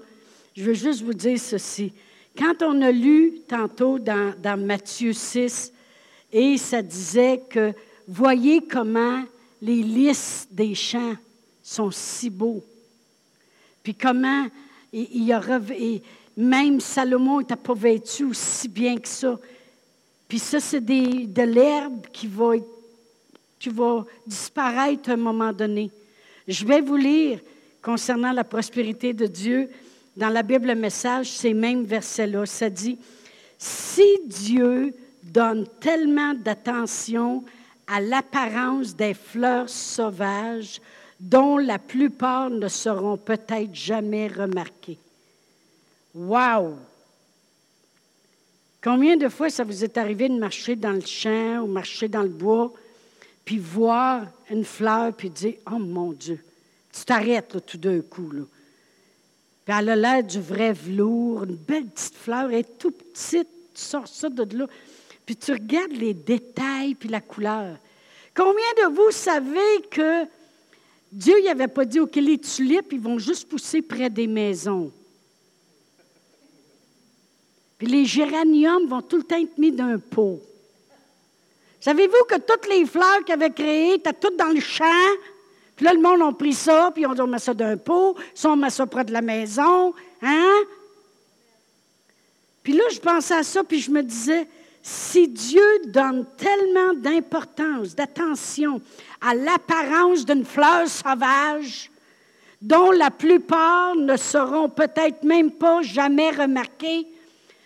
je 0.55 0.63
veux 0.63 0.73
juste 0.73 1.01
vous 1.01 1.13
dire 1.13 1.39
ceci. 1.39 1.93
Quand 2.37 2.61
on 2.61 2.81
a 2.81 2.91
lu 2.91 3.39
tantôt 3.47 3.99
dans, 3.99 4.59
Matthieu 4.59 5.13
6, 5.13 5.71
et 6.31 6.57
ça 6.57 6.81
disait 6.81 7.43
que 7.49 7.73
voyez 8.07 8.61
comment 8.61 9.23
les 9.61 9.83
lys 9.83 10.47
des 10.49 10.73
champs 10.73 11.15
sont 11.61 11.91
si 11.91 12.29
beaux. 12.29 12.63
Puis 13.83 13.93
comment 13.93 14.47
il, 14.91 15.31
a, 15.31 15.41
même 16.35 16.79
Salomon 16.79 17.39
n'était 17.39 17.55
pas 17.55 17.73
vêtu 17.73 18.25
aussi 18.25 18.67
bien 18.67 18.97
que 18.97 19.07
ça. 19.07 19.39
Puis 20.33 20.39
ça, 20.39 20.59
c'est 20.59 20.81
de 20.81 21.43
l'herbe 21.43 22.07
qui 22.11 22.25
va 22.25 22.53
qui 23.59 23.69
va 23.69 24.03
disparaître 24.25 25.11
à 25.11 25.13
un 25.13 25.17
moment 25.17 25.53
donné. 25.53 25.91
Je 26.47 26.65
vais 26.65 26.81
vous 26.81 26.95
lire 26.95 27.39
concernant 27.83 28.31
la 28.31 28.43
prospérité 28.43 29.13
de 29.13 29.27
Dieu 29.27 29.69
dans 30.17 30.29
la 30.29 30.41
Bible 30.41 30.69
le 30.69 30.73
message, 30.73 31.29
ces 31.29 31.53
mêmes 31.53 31.83
versets-là. 31.83 32.47
Ça 32.47 32.67
dit, 32.67 32.97
si 33.59 34.07
Dieu 34.25 34.95
donne 35.21 35.67
tellement 35.79 36.33
d'attention 36.33 37.43
à 37.85 38.01
l'apparence 38.01 38.95
des 38.95 39.13
fleurs 39.13 39.69
sauvages 39.69 40.81
dont 41.19 41.59
la 41.59 41.77
plupart 41.77 42.49
ne 42.49 42.69
seront 42.69 43.17
peut-être 43.17 43.75
jamais 43.75 44.29
remarquées. 44.29 44.97
Wow! 46.15 46.79
Combien 48.83 49.15
de 49.15 49.29
fois 49.29 49.49
ça 49.49 49.63
vous 49.63 49.85
est 49.85 49.97
arrivé 49.97 50.27
de 50.27 50.37
marcher 50.37 50.75
dans 50.75 50.91
le 50.91 51.05
champ 51.05 51.61
ou 51.61 51.67
marcher 51.67 52.09
dans 52.09 52.21
le 52.21 52.27
bois, 52.27 52.73
puis 53.45 53.57
voir 53.57 54.25
une 54.49 54.65
fleur, 54.65 55.13
puis 55.13 55.29
dire 55.29 55.53
Oh 55.71 55.79
mon 55.79 56.11
Dieu, 56.11 56.39
tu 56.91 57.05
t'arrêtes 57.05 57.65
tout 57.65 57.77
d'un 57.77 58.01
coup. 58.01 58.29
Là. 58.31 58.43
Puis 59.65 59.75
elle 59.79 59.89
a 59.89 59.95
l'air 59.95 60.23
du 60.23 60.41
vrai 60.41 60.73
velours, 60.73 61.45
une 61.45 61.55
belle 61.55 61.85
petite 61.85 62.15
fleur, 62.15 62.49
elle 62.49 62.59
est 62.59 62.77
tout 62.77 62.91
petite, 62.91 63.47
tu 63.73 63.81
sors 63.81 64.07
ça 64.07 64.27
de 64.27 64.57
là. 64.57 64.67
Puis 65.25 65.37
tu 65.37 65.53
regardes 65.53 65.93
les 65.93 66.13
détails 66.13 66.95
puis 66.95 67.07
la 67.07 67.21
couleur. 67.21 67.77
Combien 68.35 68.53
de 68.81 68.93
vous 68.93 69.11
savez 69.11 69.81
que 69.89 70.25
Dieu 71.09 71.35
n'avait 71.45 71.69
pas 71.69 71.85
dit, 71.85 72.01
OK, 72.01 72.15
les 72.15 72.37
tulipes, 72.37 72.91
ils 72.91 72.99
vont 72.99 73.17
juste 73.17 73.47
pousser 73.47 73.81
près 73.81 74.09
des 74.09 74.27
maisons? 74.27 74.91
Les 77.87 78.05
géraniums 78.05 78.87
vont 78.87 79.01
tout 79.01 79.17
le 79.17 79.23
temps 79.23 79.37
être 79.37 79.57
mis 79.57 79.71
d'un 79.71 79.97
pot. 79.99 80.41
Savez-vous 81.79 82.23
que 82.29 82.35
toutes 82.35 82.69
les 82.69 82.85
fleurs 82.85 83.23
qu'il 83.25 83.33
avait 83.33 83.49
créées 83.49 83.95
étaient 83.95 84.13
toutes 84.13 84.37
dans 84.37 84.53
le 84.53 84.61
champ? 84.61 84.85
Puis 85.75 85.85
là, 85.85 85.93
le 85.93 85.99
monde 85.99 86.21
a 86.21 86.31
pris 86.31 86.53
ça, 86.53 86.91
puis 86.93 87.05
on 87.05 87.13
dit, 87.13 87.21
on 87.21 87.27
met 87.27 87.39
ça 87.39 87.53
d'un 87.53 87.75
pot, 87.75 88.15
ça, 88.33 88.51
on 88.51 88.55
met 88.55 88.69
ça 88.69 88.85
près 88.85 89.03
de 89.03 89.11
la 89.11 89.21
maison. 89.21 89.93
Hein? 90.21 90.61
Puis 92.61 92.73
là, 92.73 92.83
je 92.91 92.99
pensais 92.99 93.35
à 93.35 93.43
ça, 93.43 93.63
puis 93.63 93.81
je 93.81 93.91
me 93.91 94.01
disais, 94.01 94.47
si 94.81 95.27
Dieu 95.27 95.65
donne 95.87 96.25
tellement 96.37 96.93
d'importance, 96.93 97.95
d'attention 97.95 98.79
à 99.19 99.33
l'apparence 99.33 100.25
d'une 100.25 100.45
fleur 100.45 100.87
sauvage, 100.87 101.89
dont 102.61 102.91
la 102.91 103.11
plupart 103.11 103.95
ne 103.95 104.15
seront 104.15 104.69
peut-être 104.69 105.23
même 105.23 105.51
pas 105.51 105.81
jamais 105.81 106.29
remarquées, 106.29 107.07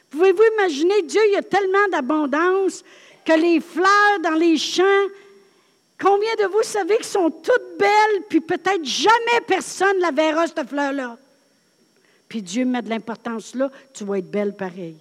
pouvez-vous 0.10 0.44
imaginer, 0.54 1.02
Dieu, 1.04 1.22
il 1.28 1.34
y 1.34 1.38
a 1.38 1.44
tellement 1.44 1.88
d'abondance 1.92 2.84
que 3.26 3.34
les 3.34 3.60
fleurs 3.60 4.20
dans 4.24 4.36
les 4.36 4.58
champs, 4.58 5.08
combien 6.00 6.36
de 6.36 6.46
vous 6.46 6.64
savez 6.64 6.96
qu'elles 6.96 7.06
sont 7.06 7.30
toutes 7.30 7.78
belles, 7.78 8.24
puis 8.30 8.40
peut-être 8.40 8.84
jamais 8.84 9.42
personne 9.46 9.98
ne 9.98 10.02
la 10.02 10.12
verra, 10.12 10.48
cette 10.48 10.68
fleur-là? 10.68 11.18
Puis 12.28 12.42
Dieu 12.42 12.66
met 12.66 12.82
de 12.82 12.90
l'importance 12.90 13.56
là, 13.56 13.72
tu 13.94 14.04
vas 14.04 14.20
être 14.20 14.30
belle 14.30 14.56
pareil. 14.56 14.98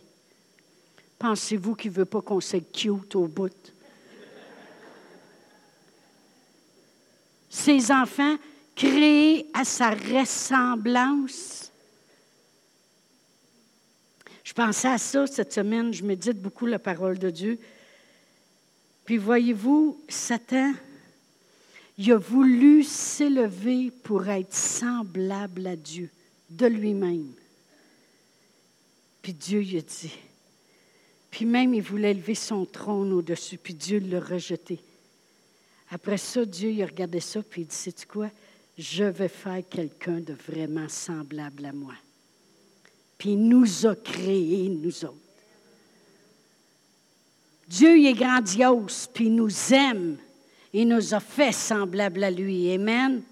Pensez-vous 1.18 1.74
qu'il 1.74 1.90
ne 1.90 1.96
veut 1.96 2.04
pas 2.04 2.20
qu'on 2.20 2.40
soit 2.40 2.60
cute 2.72 3.14
au 3.16 3.26
bout? 3.26 3.50
Ses 7.48 7.90
enfants 7.90 8.36
créés 8.74 9.46
à 9.54 9.64
sa 9.64 9.90
ressemblance. 9.90 11.65
Je 14.46 14.52
pensais 14.52 14.86
à 14.86 14.96
ça 14.96 15.26
cette 15.26 15.52
semaine, 15.52 15.92
je 15.92 16.04
médite 16.04 16.40
beaucoup 16.40 16.66
la 16.66 16.78
parole 16.78 17.18
de 17.18 17.30
Dieu. 17.30 17.58
Puis 19.04 19.16
voyez-vous, 19.16 20.00
Satan, 20.08 20.72
il 21.98 22.12
a 22.12 22.16
voulu 22.16 22.84
s'élever 22.84 23.90
pour 24.04 24.28
être 24.28 24.54
semblable 24.54 25.66
à 25.66 25.74
Dieu, 25.74 26.10
de 26.48 26.66
lui-même. 26.66 27.26
Puis 29.20 29.32
Dieu 29.32 29.58
lui 29.58 29.78
a 29.78 29.80
dit, 29.80 30.12
puis 31.28 31.44
même, 31.44 31.74
il 31.74 31.82
voulait 31.82 32.12
élever 32.12 32.36
son 32.36 32.64
trône 32.66 33.12
au-dessus, 33.14 33.58
puis 33.58 33.74
Dieu 33.74 33.98
l'a 33.98 34.20
rejeté. 34.20 34.78
Après 35.90 36.18
ça, 36.18 36.44
Dieu, 36.44 36.70
il 36.70 36.84
a 36.84 36.86
regardé 36.86 37.18
ça, 37.18 37.42
puis 37.42 37.62
il 37.62 37.66
dit, 37.66 37.74
sais-tu 37.74 38.06
quoi? 38.06 38.30
Je 38.78 39.02
vais 39.02 39.26
faire 39.26 39.68
quelqu'un 39.68 40.20
de 40.20 40.34
vraiment 40.34 40.88
semblable 40.88 41.64
à 41.64 41.72
moi. 41.72 41.94
Puis 43.18 43.30
il 43.30 43.48
nous 43.48 43.86
a 43.86 43.94
créés, 43.94 44.68
nous 44.68 45.04
autres. 45.04 45.14
Dieu 47.68 48.04
est 48.04 48.12
grandiose, 48.12 49.08
puis 49.12 49.26
il 49.26 49.34
nous 49.34 49.72
aime. 49.72 50.16
Il 50.72 50.88
nous 50.88 51.14
a 51.14 51.20
fait 51.20 51.52
semblable 51.52 52.22
à 52.22 52.30
lui. 52.30 52.72
Amen. 52.72 53.22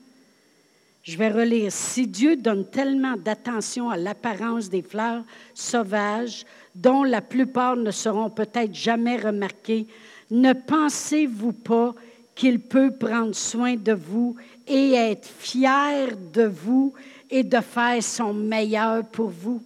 Je 1.03 1.19
vais 1.19 1.29
relire. 1.29 1.71
Si 1.71 2.07
Dieu 2.07 2.37
donne 2.37 2.65
tellement 2.65 3.17
d'attention 3.17 3.91
à 3.91 3.97
l'apparence 3.97 4.71
des 4.71 4.83
fleurs 4.83 5.23
sauvages, 5.53 6.47
dont 6.75 7.05
la 7.05 7.21
plupart 7.21 7.77
ne 7.77 7.91
seront 7.91 8.31
peut-être 8.31 8.75
jamais 8.75 9.19
remarquées, 9.19 9.87
ne 10.31 10.55
pensez-vous 10.55 11.53
pas 11.53 11.95
qu'il 12.35 12.59
peut 12.59 12.91
prendre 12.91 13.35
soin 13.35 13.77
de 13.77 13.93
vous 13.93 14.35
et 14.67 14.95
être 14.95 15.29
fier 15.29 16.17
de 16.33 16.45
vous 16.45 16.95
et 17.31 17.45
de 17.45 17.61
faire 17.61 18.03
son 18.03 18.33
meilleur 18.33 19.07
pour 19.07 19.29
vous? 19.29 19.63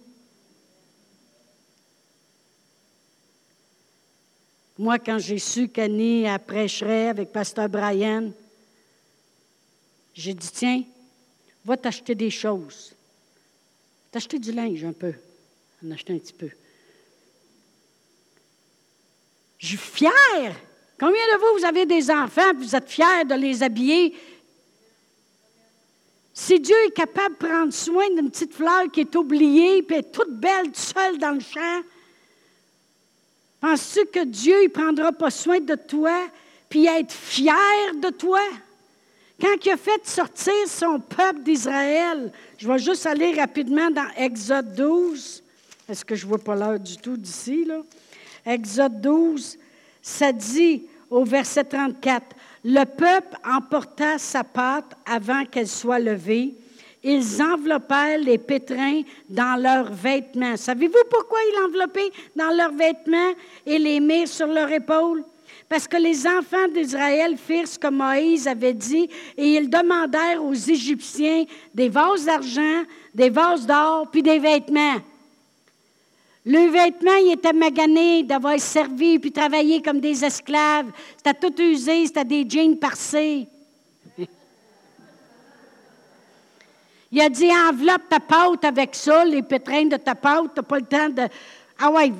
Moi, 4.79 4.97
quand 4.97 5.19
j'ai 5.19 5.39
su 5.39 5.67
qu'Annie 5.67 6.25
prêcherait 6.47 7.09
avec 7.09 7.33
Pasteur 7.33 7.67
Brian, 7.67 8.31
j'ai 10.13 10.33
dit, 10.33 10.49
tiens, 10.53 10.83
va 11.65 11.75
t'acheter 11.75 12.15
des 12.15 12.29
choses. 12.29 12.95
T'acheter 14.09 14.39
du 14.39 14.53
linge 14.53 14.85
un 14.85 14.93
peu. 14.93 15.13
En 15.85 15.91
acheter 15.91 16.13
un 16.13 16.17
petit 16.17 16.31
peu. 16.31 16.49
Je 19.57 19.67
suis 19.67 19.77
fière. 19.77 20.55
Combien 20.97 21.25
de 21.25 21.39
vous, 21.41 21.59
vous 21.59 21.65
avez 21.65 21.85
des 21.85 22.09
enfants, 22.09 22.53
vous 22.55 22.73
êtes 22.73 22.89
fiers 22.89 23.25
de 23.29 23.35
les 23.35 23.61
habiller? 23.61 24.15
Si 26.33 26.57
Dieu 26.57 26.77
est 26.87 26.95
capable 26.95 27.35
de 27.35 27.45
prendre 27.45 27.73
soin 27.73 28.09
d'une 28.15 28.31
petite 28.31 28.53
fleur 28.53 28.89
qui 28.93 29.01
est 29.01 29.15
oubliée, 29.17 29.83
puis 29.83 29.97
est 29.97 30.11
toute 30.13 30.39
belle, 30.39 30.73
seule 30.73 31.17
dans 31.17 31.31
le 31.31 31.41
champ, 31.41 31.81
penses-tu 33.59 34.05
que 34.07 34.23
Dieu 34.25 34.63
ne 34.63 34.67
prendra 34.67 35.11
pas 35.11 35.29
soin 35.29 35.59
de 35.59 35.75
toi, 35.75 36.27
puis 36.69 36.85
être 36.85 37.11
fier 37.11 37.55
de 38.01 38.09
toi? 38.09 38.41
Quand 39.39 39.55
il 39.65 39.71
a 39.71 39.77
fait 39.77 40.05
sortir 40.05 40.53
son 40.67 40.99
peuple 40.99 41.41
d'Israël, 41.43 42.31
je 42.57 42.67
vais 42.67 42.79
juste 42.79 43.05
aller 43.05 43.33
rapidement 43.33 43.89
dans 43.89 44.07
Exode 44.17 44.75
12. 44.75 45.43
Est-ce 45.87 46.03
que 46.03 46.15
je 46.15 46.25
ne 46.25 46.29
vois 46.29 46.39
pas 46.39 46.55
l'heure 46.55 46.79
du 46.79 46.97
tout 46.97 47.15
d'ici, 47.15 47.63
là? 47.65 47.81
Exode 48.45 48.99
12, 48.99 49.57
ça 50.01 50.31
dit 50.31 50.83
au 51.09 51.23
verset 51.23 51.63
34, 51.63 52.35
Le 52.65 52.83
peuple 52.83 53.37
emporta 53.45 54.17
sa 54.17 54.43
pâte 54.43 54.91
avant 55.05 55.45
qu'elle 55.45 55.67
soit 55.67 55.99
levée. 55.99 56.53
Ils 57.03 57.41
enveloppèrent 57.41 58.19
les 58.19 58.37
pétrins 58.37 59.01
dans 59.29 59.61
leurs 59.61 59.91
vêtements. 59.91 60.57
Savez-vous 60.57 61.03
pourquoi 61.09 61.39
ils 61.47 61.61
l'enveloppaient 61.61 62.11
dans 62.35 62.49
leurs 62.55 62.73
vêtements 62.73 63.33
et 63.65 63.79
les 63.79 63.99
mirent 63.99 64.27
sur 64.27 64.47
leurs 64.47 64.71
épaules? 64.71 65.23
Parce 65.69 65.87
que 65.87 65.97
les 65.97 66.27
enfants 66.27 66.67
d'Israël 66.73 67.37
firent 67.37 67.67
ce 67.67 67.79
que 67.79 67.87
Moïse 67.87 68.47
avait 68.47 68.73
dit 68.73 69.07
et 69.37 69.55
ils 69.55 69.69
demandèrent 69.69 70.43
aux 70.43 70.53
Égyptiens 70.53 71.45
des 71.73 71.89
vases 71.89 72.25
d'argent, 72.25 72.83
des 73.13 73.29
vases 73.29 73.65
d'or, 73.65 74.07
puis 74.11 74.23
des 74.23 74.39
vêtements. 74.39 74.97
Le 76.45 76.69
vêtement, 76.71 77.15
il 77.23 77.33
était 77.33 77.53
magané 77.53 78.23
d'avoir 78.23 78.59
servi 78.59 79.19
puis 79.19 79.31
travaillé 79.31 79.81
comme 79.81 79.99
des 79.99 80.25
esclaves. 80.25 80.87
C'était 81.15 81.39
tout 81.39 81.61
usé, 81.61 82.07
c'était 82.07 82.25
des 82.25 82.49
jeans 82.49 82.77
parcés. 82.77 83.47
Il 87.11 87.21
a 87.21 87.29
dit 87.29 87.49
enveloppe 87.51 88.07
ta 88.09 88.19
pâte 88.19 88.63
avec 88.65 88.93
ça, 88.93 89.25
les 89.25 89.41
pétrins 89.41 89.85
de 89.85 89.97
ta 89.97 90.15
pâte, 90.15 90.53
tu 90.53 90.59
n'as 90.59 90.63
pas 90.63 90.79
le 90.79 90.85
temps 90.85 91.09
de. 91.09 91.23
Ah 91.79 91.91
ouais, 91.91 92.11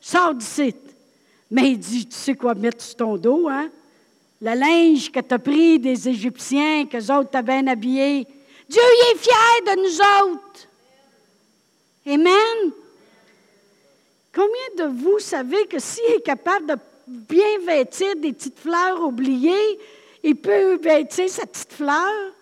sors 0.00 0.34
d'ici. 0.34 0.74
Mais 1.50 1.70
il 1.70 1.78
dit, 1.78 2.06
tu 2.06 2.16
sais 2.16 2.34
quoi 2.34 2.54
mettre 2.54 2.82
sur 2.82 2.96
ton 2.96 3.16
dos, 3.16 3.48
hein? 3.48 3.70
Le 4.42 4.54
linge 4.54 5.10
que 5.10 5.20
tu 5.20 5.34
as 5.34 5.38
pris 5.38 5.78
des 5.78 6.08
Égyptiens, 6.08 6.86
que 6.86 6.98
autres 6.98 7.30
t'ont 7.30 7.42
bien 7.42 7.66
habillé. 7.66 8.26
Dieu 8.68 8.82
il 8.82 9.14
est 9.14 9.18
fier 9.18 9.74
de 9.74 9.82
nous 9.82 10.32
autres. 10.32 10.68
Amen. 12.06 12.72
Combien 14.34 14.86
de 14.86 14.92
vous 14.92 15.20
savez 15.20 15.64
que 15.66 15.78
s'il 15.78 16.04
est 16.16 16.20
capable 16.20 16.66
de 16.66 16.74
bien 17.06 17.58
vêtir 17.64 18.16
des 18.16 18.32
petites 18.32 18.58
fleurs 18.58 19.00
oubliées, 19.00 19.78
il 20.22 20.36
peut 20.36 20.76
vêtir 20.76 21.30
sa 21.30 21.46
petite 21.46 21.72
fleur? 21.72 22.33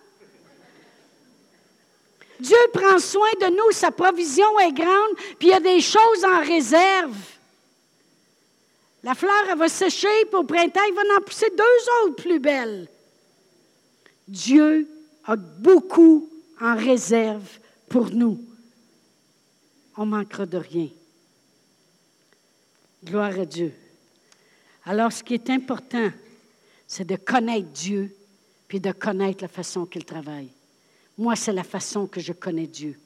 Dieu 2.39 2.57
prend 2.73 2.99
soin 2.99 3.29
de 3.41 3.55
nous, 3.55 3.71
sa 3.71 3.91
provision 3.91 4.59
est 4.59 4.73
grande, 4.73 5.15
puis 5.39 5.47
il 5.47 5.49
y 5.49 5.53
a 5.53 5.59
des 5.59 5.81
choses 5.81 6.25
en 6.25 6.39
réserve. 6.39 7.15
La 9.03 9.15
fleur, 9.15 9.49
elle 9.49 9.57
va 9.57 9.67
sécher, 9.67 10.25
puis 10.25 10.35
au 10.35 10.43
printemps, 10.43 10.83
il 10.87 10.93
va 10.93 11.01
en 11.17 11.21
pousser 11.21 11.49
deux 11.49 12.07
autres 12.07 12.23
plus 12.23 12.39
belles. 12.39 12.87
Dieu 14.27 14.87
a 15.25 15.35
beaucoup 15.35 16.29
en 16.61 16.75
réserve 16.75 17.59
pour 17.89 18.09
nous. 18.11 18.39
On 19.97 20.05
manquera 20.05 20.45
de 20.45 20.57
rien. 20.57 20.89
Gloire 23.03 23.37
à 23.37 23.45
Dieu. 23.45 23.73
Alors, 24.85 25.11
ce 25.11 25.23
qui 25.23 25.33
est 25.33 25.49
important, 25.49 26.09
c'est 26.87 27.05
de 27.05 27.15
connaître 27.15 27.67
Dieu, 27.69 28.15
puis 28.67 28.79
de 28.79 28.91
connaître 28.91 29.43
la 29.43 29.49
façon 29.49 29.85
qu'il 29.85 30.05
travaille. 30.05 30.49
Moi, 31.17 31.35
c'est 31.35 31.53
la 31.53 31.63
façon 31.63 32.07
que 32.07 32.19
je 32.19 32.33
connais 32.33 32.67
Dieu. 32.67 32.99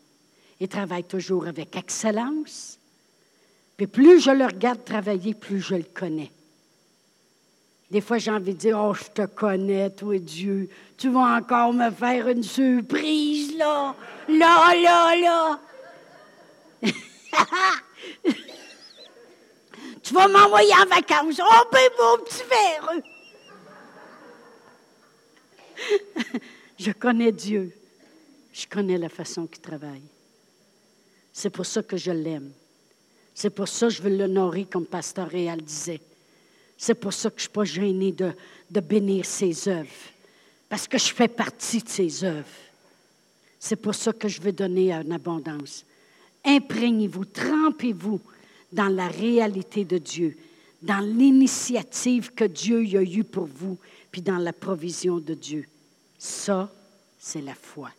Il 0.59 0.67
travaille 0.67 1.03
toujours 1.03 1.47
avec 1.47 1.75
excellence. 1.75 2.79
Puis 3.75 3.87
plus 3.87 4.19
je 4.21 4.31
le 4.31 4.45
regarde 4.45 4.83
travailler, 4.83 5.33
plus 5.33 5.61
je 5.61 5.75
le 5.75 5.83
connais. 5.83 6.31
Des 7.91 8.01
fois, 8.01 8.17
j'ai 8.17 8.31
envie 8.31 8.53
de 8.53 8.59
dire, 8.59 8.77
oh, 8.77 8.93
je 8.93 9.05
te 9.05 9.25
connais, 9.25 9.89
toi, 9.91 10.19
Dieu. 10.19 10.69
Tu 10.97 11.09
vas 11.09 11.37
encore 11.37 11.71
me 11.71 11.89
faire 11.91 12.27
une 12.27 12.43
surprise, 12.43 13.55
là. 13.55 13.95
Là, 14.27 14.73
là, 14.75 15.15
là. 15.15 15.59
tu 20.03 20.13
vas 20.13 20.27
m'envoyer 20.27 20.73
en 20.73 20.85
vacances. 20.85 21.39
Oh, 21.39 21.63
ben, 21.71 21.89
mon 21.97 22.17
petit 22.25 22.43
verre. 22.49 22.91
je 26.77 26.91
connais 26.91 27.31
Dieu. 27.31 27.76
Je 28.57 28.65
connais 28.65 28.97
la 28.97 29.09
façon 29.09 29.45
qu'il 29.45 29.61
travaille. 29.61 30.01
C'est 31.31 31.51
pour 31.51 31.67
ça 31.67 31.83
que 31.83 31.95
je 31.95 32.09
l'aime. 32.09 32.51
C'est 33.35 33.51
pour 33.51 33.67
ça 33.67 33.85
que 33.85 33.93
je 33.93 34.01
veux 34.01 34.17
l'honorer, 34.17 34.65
comme 34.65 34.87
Pasteur 34.87 35.29
Réal 35.29 35.61
disait. 35.61 36.01
C'est 36.75 36.95
pour 36.95 37.13
ça 37.13 37.29
que 37.29 37.35
je 37.35 37.41
ne 37.41 37.41
suis 37.41 37.49
pas 37.49 37.63
gêné 37.65 38.11
de, 38.11 38.79
bénir 38.79 39.25
ses 39.25 39.67
œuvres, 39.67 39.91
parce 40.69 40.87
que 40.87 40.97
je 40.97 41.13
fais 41.13 41.27
partie 41.27 41.83
de 41.83 41.87
ses 41.89 42.23
œuvres. 42.23 42.47
C'est 43.59 43.75
pour 43.75 43.93
ça 43.93 44.11
que 44.11 44.27
je 44.27 44.41
veux 44.41 44.53
donner 44.53 44.91
en 44.91 45.11
abondance. 45.11 45.85
Imprégnez-vous, 46.43 47.25
trempez-vous 47.25 48.19
dans 48.71 48.89
la 48.89 49.07
réalité 49.07 49.85
de 49.85 49.99
Dieu, 49.99 50.35
dans 50.81 51.05
l'initiative 51.05 52.33
que 52.33 52.45
Dieu 52.45 52.79
a 52.97 53.03
eue 53.03 53.23
pour 53.23 53.45
vous, 53.45 53.77
puis 54.11 54.23
dans 54.23 54.39
la 54.39 54.53
provision 54.53 55.19
de 55.19 55.35
Dieu. 55.35 55.67
Ça, 56.17 56.73
c'est 57.19 57.41
la 57.41 57.53
foi. 57.53 57.91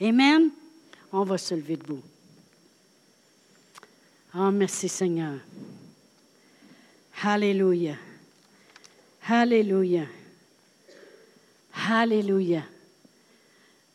Amen. 0.00 0.50
On 1.12 1.24
va 1.24 1.38
se 1.38 1.54
lever 1.54 1.76
debout. 1.76 2.02
Oh, 4.36 4.50
merci 4.50 4.88
Seigneur. 4.88 5.38
Alléluia. 7.22 7.94
Alléluia. 9.28 10.06
Alléluia. 11.88 12.62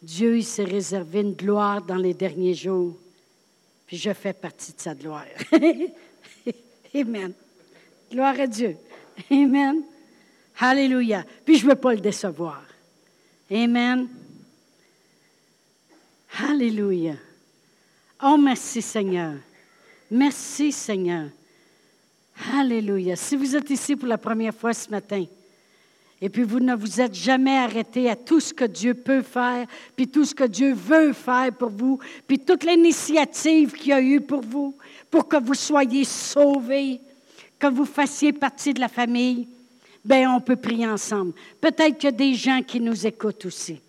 Dieu, 0.02 0.38
il 0.38 0.46
s'est 0.46 0.64
réservé 0.64 1.22
une 1.22 1.34
gloire 1.34 1.82
dans 1.82 1.98
les 1.98 2.14
derniers 2.14 2.54
jours, 2.54 2.98
puis 3.86 3.98
je 3.98 4.14
fais 4.14 4.32
partie 4.32 4.72
de 4.74 4.80
sa 4.80 4.96
gloire. 4.96 5.26
Amen. 6.96 7.34
Gloire 8.10 8.40
à 8.40 8.48
Dieu. 8.48 8.78
Amen. 9.30 9.84
Alléluia. 10.58 11.26
Puis 11.46 11.58
je 11.58 11.66
ne 11.66 11.72
veux 11.72 11.76
pas 11.76 11.94
le 11.94 12.00
décevoir. 12.00 12.64
Amen. 13.52 14.08
Alléluia. 16.38 17.16
Oh, 18.24 18.38
merci 18.38 18.82
Seigneur. 18.82 19.34
Merci 20.12 20.72
Seigneur. 20.72 21.30
Alléluia. 22.54 23.16
Si 23.16 23.36
vous 23.36 23.56
êtes 23.56 23.70
ici 23.70 23.96
pour 23.96 24.08
la 24.08 24.18
première 24.18 24.54
fois 24.54 24.74
ce 24.74 24.90
matin, 24.90 25.26
et 26.22 26.30
puis 26.30 26.44
vous 26.44 26.60
ne 26.60 26.76
vous 26.76 27.00
êtes 27.00 27.14
jamais 27.14 27.58
arrêté 27.58 28.10
à 28.10 28.16
tout 28.16 28.40
ce 28.40 28.54
que 28.54 28.66
Dieu 28.66 28.94
peut 28.94 29.22
faire, 29.22 29.66
puis 29.96 30.08
tout 30.08 30.26
ce 30.26 30.36
que 30.36 30.44
Dieu 30.44 30.74
veut 30.74 31.14
faire 31.14 31.54
pour 31.54 31.70
vous, 31.70 32.00
puis 32.28 32.40
toute 32.40 32.64
l'initiative 32.64 33.72
qu'il 33.74 33.94
a 33.94 34.02
eu 34.02 34.20
pour 34.20 34.42
vous, 34.42 34.76
pour 35.10 35.28
que 35.28 35.38
vous 35.38 35.54
soyez 35.54 36.04
sauvés, 36.04 37.00
que 37.58 37.68
vous 37.68 37.86
fassiez 37.86 38.34
partie 38.34 38.74
de 38.74 38.82
la 38.82 38.90
famille, 38.90 39.48
bien, 40.04 40.34
on 40.34 40.42
peut 40.42 40.56
prier 40.56 40.88
ensemble. 40.88 41.34
Peut-être 41.62 41.98
qu'il 41.98 42.10
y 42.10 42.14
a 42.14 42.18
des 42.18 42.34
gens 42.34 42.62
qui 42.64 42.80
nous 42.80 43.08
écoutent 43.08 43.46
aussi, 43.46 43.80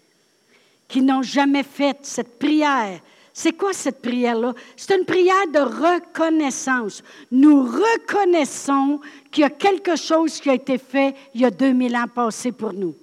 qui 0.91 1.01
n'ont 1.01 1.23
jamais 1.23 1.63
fait 1.63 1.97
cette 2.03 2.39
prière 2.39 3.01
c'est 3.33 3.53
quoi 3.53 3.73
cette 3.73 4.03
prière-là? 4.03 4.55
C'est 4.77 4.95
une 4.95 5.05
prière 5.07 5.47
de 5.53 5.61
reconnaissance. 5.61 7.03
Nous 7.31 7.63
reconnaissons 7.63 9.01
qu'il 9.31 9.43
y 9.43 9.45
a 9.45 9.51
quelque 9.51 9.97
chose 9.97 10.41
qui 10.41 10.51
a 10.51 10.55
été 10.55 10.79
fait 10.79 11.15
il 11.35 11.41
y 11.41 11.45
a 11.45 11.51
2000 11.51 11.97
ans 11.97 12.09
passés 12.13 12.53
pour 12.53 12.73
nous. 12.73 12.95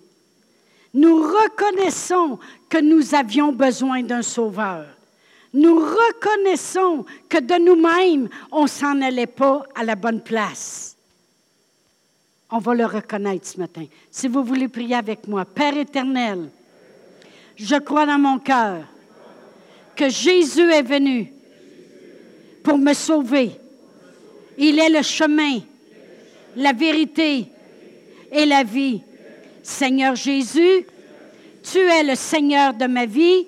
Nous 0.93 1.23
reconnaissons 1.23 2.39
que 2.69 2.77
nous 2.77 3.15
avions 3.15 3.51
besoin 3.51 4.03
d'un 4.03 4.21
sauveur. 4.21 4.85
Nous 5.53 5.79
reconnaissons 5.79 7.05
que 7.29 7.39
de 7.39 7.55
nous-mêmes, 7.63 8.29
on 8.51 8.67
s'en 8.67 9.01
allait 9.01 9.25
pas 9.25 9.63
à 9.75 9.83
la 9.83 9.95
bonne 9.95 10.21
place. 10.21 10.97
On 12.51 12.59
va 12.59 12.75
le 12.75 12.85
reconnaître 12.85 13.47
ce 13.47 13.59
matin. 13.59 13.85
Si 14.11 14.27
vous 14.27 14.43
voulez 14.43 14.67
prier 14.67 14.95
avec 14.95 15.27
moi, 15.27 15.45
Père 15.45 15.77
éternel, 15.77 16.49
je 17.57 17.75
crois 17.75 18.05
dans 18.05 18.19
mon 18.19 18.39
cœur 18.39 18.83
que 19.95 20.09
Jésus 20.09 20.71
est 20.71 20.83
venu 20.83 21.33
pour 22.63 22.77
me 22.77 22.93
sauver. 22.93 23.51
Il 24.57 24.79
est 24.79 24.89
le 24.89 25.01
chemin, 25.01 25.59
la 26.55 26.71
vérité 26.71 27.47
et 28.31 28.45
la 28.45 28.63
vie. 28.63 29.01
Seigneur 29.63 30.15
Jésus, 30.15 30.85
tu 31.63 31.79
es 31.79 32.03
le 32.03 32.15
Seigneur 32.15 32.73
de 32.73 32.85
ma 32.85 33.05
vie 33.05 33.47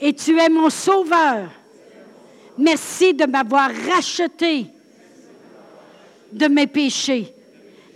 et 0.00 0.12
tu 0.12 0.38
es 0.38 0.48
mon 0.48 0.70
sauveur. 0.70 1.50
Merci 2.56 3.14
de 3.14 3.26
m'avoir 3.26 3.70
racheté 3.90 4.66
de 6.32 6.46
mes 6.46 6.66
péchés, 6.66 7.32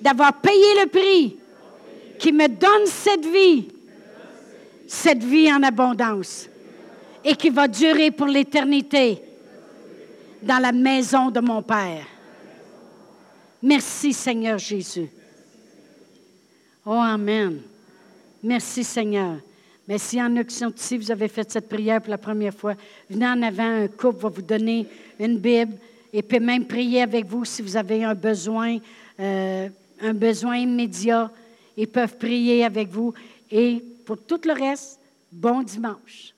d'avoir 0.01 0.41
payé 0.41 0.83
le 0.83 0.87
prix 0.87 1.37
qui 2.19 2.33
me 2.33 2.49
donne 2.49 2.87
cette 2.87 3.27
vie, 3.27 3.69
cette 4.87 5.23
vie 5.23 5.53
en 5.53 5.63
abondance 5.63 6.49
et 7.25 7.35
qui 7.35 7.51
va 7.51 7.67
durer 7.69 8.11
pour 8.11 8.27
l'éternité 8.27 9.21
dans 10.43 10.59
la 10.59 10.73
maison 10.73 11.31
de 11.31 11.41
mon 11.41 11.63
Père. 11.63 12.07
Merci 13.63 14.13
Seigneur 14.13 14.59
Jésus. 14.59 15.09
Oh 16.85 16.93
Amen. 16.93 17.61
Merci 18.43 18.85
Seigneur. 18.85 19.37
Mais 19.89 19.99
s'il 19.99 20.19
y 20.19 20.23
en 20.23 20.37
a 20.37 20.43
vous 20.43 21.11
avez 21.11 21.29
fait 21.29 21.51
cette 21.51 21.69
prière 21.69 22.01
pour 22.01 22.11
la 22.11 22.19
première 22.19 22.55
fois, 22.55 22.75
venez 23.09 23.27
en 23.27 23.41
avant, 23.43 23.83
un 23.83 23.89
couple 23.89 24.23
va 24.23 24.29
vous 24.29 24.43
donner 24.43 24.87
une 25.19 25.39
Bible 25.39 25.75
et 26.13 26.23
peut 26.23 26.41
même 26.41 26.67
prier 26.67 27.03
avec 27.03 27.27
vous 27.27 27.45
si 27.45 27.63
vous 27.63 27.77
avez 27.77 28.05
un 28.05 28.15
besoin, 28.15 28.79
euh, 29.19 29.69
un 30.01 30.15
besoin 30.15 30.57
immédiat. 30.57 31.31
Ils 31.77 31.89
peuvent 31.89 32.17
prier 32.17 32.65
avec 32.65 32.89
vous. 32.89 33.13
Et 33.51 33.83
pour 34.05 34.25
tout 34.25 34.41
le 34.45 34.53
reste, 34.53 35.01
bon 35.33 35.63
dimanche. 35.63 36.34